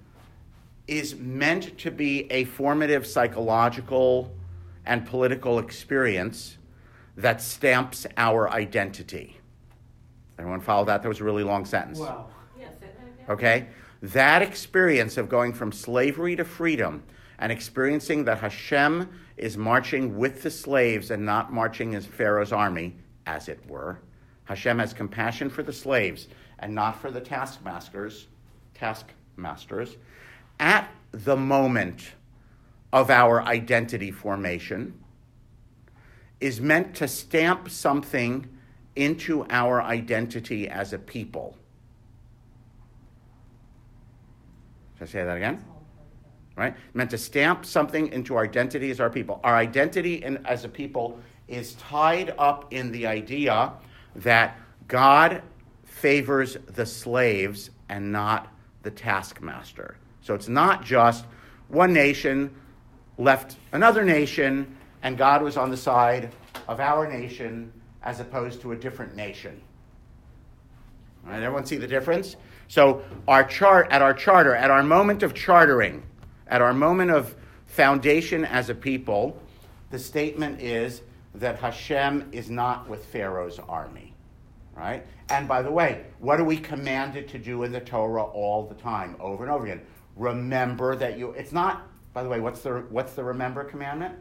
is 0.86 1.14
meant 1.16 1.78
to 1.78 1.90
be 1.90 2.30
a 2.30 2.44
formative 2.44 3.06
psychological 3.06 4.30
and 4.84 5.06
political 5.06 5.58
experience 5.58 6.58
that 7.16 7.40
stamps 7.40 8.06
our 8.18 8.50
identity. 8.50 9.38
Everyone 10.38 10.60
follow 10.60 10.84
that? 10.84 11.02
That 11.02 11.08
was 11.08 11.20
a 11.20 11.24
really 11.24 11.44
long 11.44 11.64
sentence. 11.64 11.98
Yes, 12.58 12.72
it, 12.82 12.84
it- 12.84 13.30
Okay? 13.30 13.68
That 14.02 14.42
experience 14.42 15.16
of 15.16 15.30
going 15.30 15.54
from 15.54 15.72
slavery 15.72 16.36
to 16.36 16.44
freedom 16.44 17.04
and 17.38 17.50
experiencing 17.50 18.26
that 18.26 18.40
Hashem 18.40 19.08
is 19.40 19.56
marching 19.56 20.18
with 20.18 20.42
the 20.42 20.50
slaves 20.50 21.10
and 21.10 21.24
not 21.24 21.50
marching 21.50 21.94
as 21.94 22.04
Pharaoh's 22.04 22.52
army, 22.52 22.94
as 23.24 23.48
it 23.48 23.58
were. 23.66 23.98
Hashem 24.44 24.78
has 24.78 24.92
compassion 24.92 25.48
for 25.48 25.62
the 25.62 25.72
slaves 25.72 26.28
and 26.58 26.74
not 26.74 27.00
for 27.00 27.10
the 27.10 27.22
taskmasters, 27.22 28.26
taskmasters. 28.74 29.96
At 30.58 30.90
the 31.12 31.36
moment 31.36 32.12
of 32.92 33.08
our 33.08 33.40
identity 33.42 34.10
formation 34.10 34.92
is 36.38 36.60
meant 36.60 36.94
to 36.96 37.08
stamp 37.08 37.70
something 37.70 38.46
into 38.94 39.46
our 39.48 39.80
identity 39.80 40.68
as 40.68 40.92
a 40.92 40.98
people. 40.98 41.56
Should 44.98 45.08
I 45.08 45.10
say 45.10 45.24
that 45.24 45.36
again? 45.38 45.64
Right? 46.56 46.74
Meant 46.94 47.10
to 47.10 47.18
stamp 47.18 47.64
something 47.64 48.08
into 48.08 48.36
our 48.36 48.44
identity 48.44 48.90
as 48.90 49.00
our 49.00 49.08
people. 49.08 49.40
Our 49.44 49.54
identity 49.54 50.16
in, 50.16 50.44
as 50.46 50.64
a 50.64 50.68
people 50.68 51.18
is 51.48 51.74
tied 51.74 52.34
up 52.38 52.72
in 52.72 52.92
the 52.92 53.06
idea 53.06 53.72
that 54.16 54.58
God 54.88 55.42
favors 55.84 56.56
the 56.66 56.86
slaves 56.86 57.70
and 57.88 58.12
not 58.12 58.52
the 58.82 58.90
taskmaster. 58.90 59.96
So 60.22 60.34
it's 60.34 60.48
not 60.48 60.84
just 60.84 61.24
one 61.68 61.92
nation 61.92 62.54
left 63.18 63.56
another 63.72 64.04
nation 64.04 64.76
and 65.02 65.16
God 65.16 65.42
was 65.42 65.56
on 65.56 65.70
the 65.70 65.76
side 65.76 66.30
of 66.68 66.80
our 66.80 67.10
nation 67.10 67.72
as 68.02 68.20
opposed 68.20 68.60
to 68.62 68.72
a 68.72 68.76
different 68.76 69.14
nation. 69.14 69.60
Right, 71.24 71.42
everyone 71.42 71.66
see 71.66 71.76
the 71.76 71.86
difference? 71.86 72.36
So 72.68 73.02
our 73.28 73.44
chart 73.44 73.88
at 73.90 74.00
our 74.00 74.14
charter, 74.14 74.54
at 74.54 74.70
our 74.70 74.82
moment 74.82 75.22
of 75.22 75.34
chartering, 75.34 76.02
at 76.50 76.60
our 76.60 76.74
moment 76.74 77.10
of 77.10 77.34
foundation 77.66 78.44
as 78.44 78.68
a 78.68 78.74
people, 78.74 79.40
the 79.90 79.98
statement 79.98 80.60
is 80.60 81.02
that 81.34 81.58
Hashem 81.58 82.28
is 82.32 82.50
not 82.50 82.88
with 82.88 83.06
Pharaoh's 83.06 83.58
army. 83.58 84.14
Right? 84.74 85.06
And 85.28 85.46
by 85.46 85.62
the 85.62 85.70
way, 85.70 86.04
what 86.18 86.40
are 86.40 86.44
we 86.44 86.56
commanded 86.56 87.28
to 87.28 87.38
do 87.38 87.64
in 87.64 87.72
the 87.72 87.80
Torah 87.80 88.24
all 88.24 88.66
the 88.66 88.74
time, 88.74 89.16
over 89.20 89.44
and 89.44 89.52
over 89.52 89.64
again? 89.64 89.82
Remember 90.16 90.96
that 90.96 91.18
you 91.18 91.32
it's 91.32 91.52
not 91.52 91.86
by 92.12 92.22
the 92.22 92.28
way, 92.28 92.40
what's 92.40 92.62
the 92.62 92.84
what's 92.88 93.12
the 93.12 93.22
remember 93.22 93.64
commandment? 93.64 94.16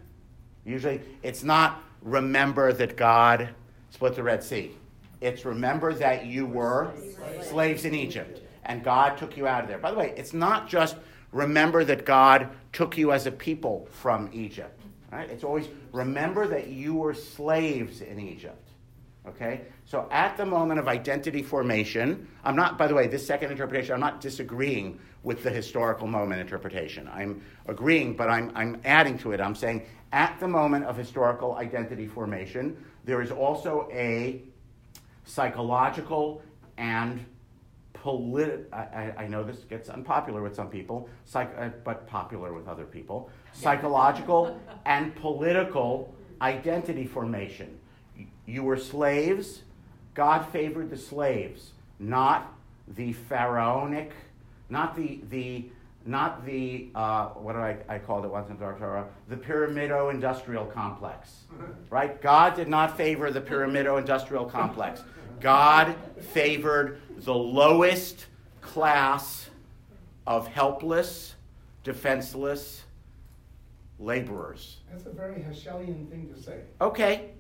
Usually 0.66 1.02
it's 1.24 1.44
not 1.44 1.84
remember 2.02 2.74
that 2.74 2.98
God 2.98 3.50
split 3.90 4.16
the 4.16 4.24
Red 4.24 4.44
Sea. 4.44 4.72
It's 5.22 5.46
remember 5.46 5.94
that 5.94 6.26
you 6.26 6.46
were 6.46 6.92
slaves 7.42 7.86
in 7.86 7.96
Egypt 7.96 8.42
and 8.66 8.84
God 8.84 9.18
took 9.18 9.36
you 9.36 9.48
out 9.48 9.64
of 9.64 9.70
there. 9.70 9.80
By 9.80 9.92
the 9.92 9.98
way, 9.98 10.14
it's 10.16 10.34
not 10.34 10.70
just 10.70 10.96
remember 11.32 11.84
that 11.84 12.06
God 12.06 12.50
took 12.74 12.98
you 12.98 13.12
as 13.12 13.26
a 13.26 13.32
people 13.32 13.88
from 13.92 14.30
Egypt. 14.34 14.82
Right? 15.12 15.30
It's 15.30 15.44
always 15.44 15.68
remember 15.92 16.48
that 16.48 16.68
you 16.68 16.96
were 16.96 17.14
slaves 17.14 18.02
in 18.02 18.20
Egypt. 18.20 18.70
Okay? 19.28 19.62
So 19.86 20.08
at 20.12 20.38
the 20.38 20.46
moment 20.46 20.80
of 20.80 20.88
identity 20.88 21.42
formation, 21.42 22.28
I'm 22.44 22.56
not, 22.56 22.78
by 22.78 22.88
the 22.88 22.94
way, 22.94 23.08
this 23.08 23.26
second 23.26 23.52
interpretation, 23.52 23.94
I'm 23.94 24.00
not 24.00 24.22
disagreeing 24.22 25.00
with 25.24 25.44
the 25.44 25.50
historical 25.50 26.08
moment 26.08 26.42
interpretation. 26.42 27.10
I'm 27.12 27.42
agreeing, 27.68 28.16
but 28.16 28.30
I'm, 28.30 28.52
I'm 28.56 28.80
adding 28.86 29.18
to 29.20 29.32
it. 29.32 29.42
I'm 29.42 29.56
saying 29.56 29.86
at 30.12 30.40
the 30.40 30.48
moment 30.48 30.86
of 30.86 30.96
historical 30.96 31.56
identity 31.56 32.08
formation, 32.08 32.78
there 33.04 33.22
is 33.22 33.32
also 33.32 33.90
a 33.92 34.42
psychological 35.26 36.42
and 36.78 37.26
political, 37.94 38.66
I, 38.72 39.14
I, 39.18 39.28
know 39.28 39.44
this 39.44 39.60
gets 39.70 39.90
unpopular 39.90 40.42
with 40.42 40.56
some 40.56 40.70
people, 40.70 41.10
psych, 41.26 41.54
uh, 41.58 41.70
but 41.84 42.08
popular 42.08 42.54
with 42.54 42.68
other 42.68 42.86
people, 42.86 43.30
psychological 43.52 44.60
and 44.86 45.16
political 45.16 46.14
identity 46.42 47.06
formation. 47.06 47.78
You 48.46 48.64
were 48.64 48.78
slaves, 48.78 49.64
God 50.14 50.46
favored 50.52 50.90
the 50.90 50.98
slaves, 50.98 51.72
not 52.00 52.54
the 52.88 53.14
pharaonic, 53.14 54.14
not 54.70 54.96
the, 54.96 55.20
the 55.30 55.66
not 56.06 56.46
the, 56.46 56.90
uh, 56.96 57.28
what 57.30 57.54
do 57.54 57.60
I, 57.60 57.78
I 57.88 58.00
called 58.00 58.26
it 58.26 58.32
once 58.32 58.50
in 58.50 58.58
Torah, 58.58 59.06
the 59.28 59.36
pyramido 59.36 60.12
industrial 60.12 60.66
complex. 60.66 61.44
Right? 61.90 62.22
God 62.22 62.56
did 62.56 62.68
not 62.68 62.96
favor 62.96 63.32
the 63.32 63.42
pyramido 63.42 63.98
industrial 63.98 64.46
complex. 64.46 65.02
God 65.40 65.96
favored 66.20 67.02
the 67.18 67.34
lowest 67.34 68.26
class 68.62 69.50
of 70.28 70.48
helpless, 70.48 71.36
defenseless 71.84 72.84
laborers. 74.00 74.78
That's 74.92 75.06
a 75.06 75.10
very 75.10 75.42
Hegelian 75.42 76.08
thing 76.08 76.34
to 76.34 76.42
say. 76.42 76.62
Okay. 76.80 77.32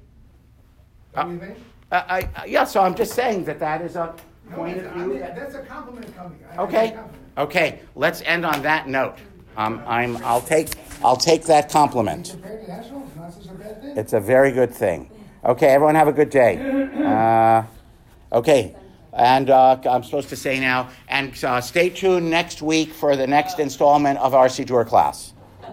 Uh, 1.15 1.27
you 1.27 1.39
think? 1.39 1.57
Uh, 1.91 2.03
I, 2.07 2.45
yeah, 2.45 2.63
so 2.65 2.81
I'm 2.81 2.95
just 2.95 3.13
saying 3.13 3.45
that 3.45 3.59
that 3.59 3.81
is 3.81 3.95
a 3.95 4.15
no, 4.49 4.55
point 4.55 4.77
of 4.77 4.91
view. 4.93 5.03
I 5.03 5.07
mean, 5.07 5.19
that's 5.19 5.55
a 5.55 5.61
compliment 5.63 6.15
coming. 6.15 6.39
I 6.51 6.61
okay. 6.63 6.87
Compliment. 6.91 7.15
Okay. 7.37 7.81
Let's 7.95 8.21
end 8.21 8.45
on 8.45 8.61
that 8.63 8.87
note. 8.87 9.17
Um, 9.57 9.81
I'm. 9.87 10.17
I'll 10.17 10.41
take. 10.41 10.69
I'll 11.03 11.17
take 11.17 11.43
that 11.45 11.71
compliment. 11.71 12.37
It's 13.95 14.13
a 14.13 14.19
very 14.19 14.51
good 14.51 14.73
thing. 14.73 15.09
Okay. 15.43 15.67
Everyone 15.67 15.95
have 15.95 16.07
a 16.07 16.13
good 16.13 16.29
day. 16.29 16.57
Uh, 17.03 17.63
okay. 18.31 18.75
And 19.11 19.49
uh, 19.49 19.79
I'm 19.89 20.03
supposed 20.03 20.29
to 20.29 20.35
say 20.35 20.59
now, 20.59 20.89
and 21.07 21.43
uh, 21.43 21.61
stay 21.61 21.89
tuned 21.89 22.29
next 22.29 22.61
week 22.61 22.93
for 22.93 23.15
the 23.15 23.25
next 23.25 23.59
installment 23.59 24.19
of 24.19 24.33
our 24.35 24.47
Siddur 24.47 24.85
class. 24.85 25.33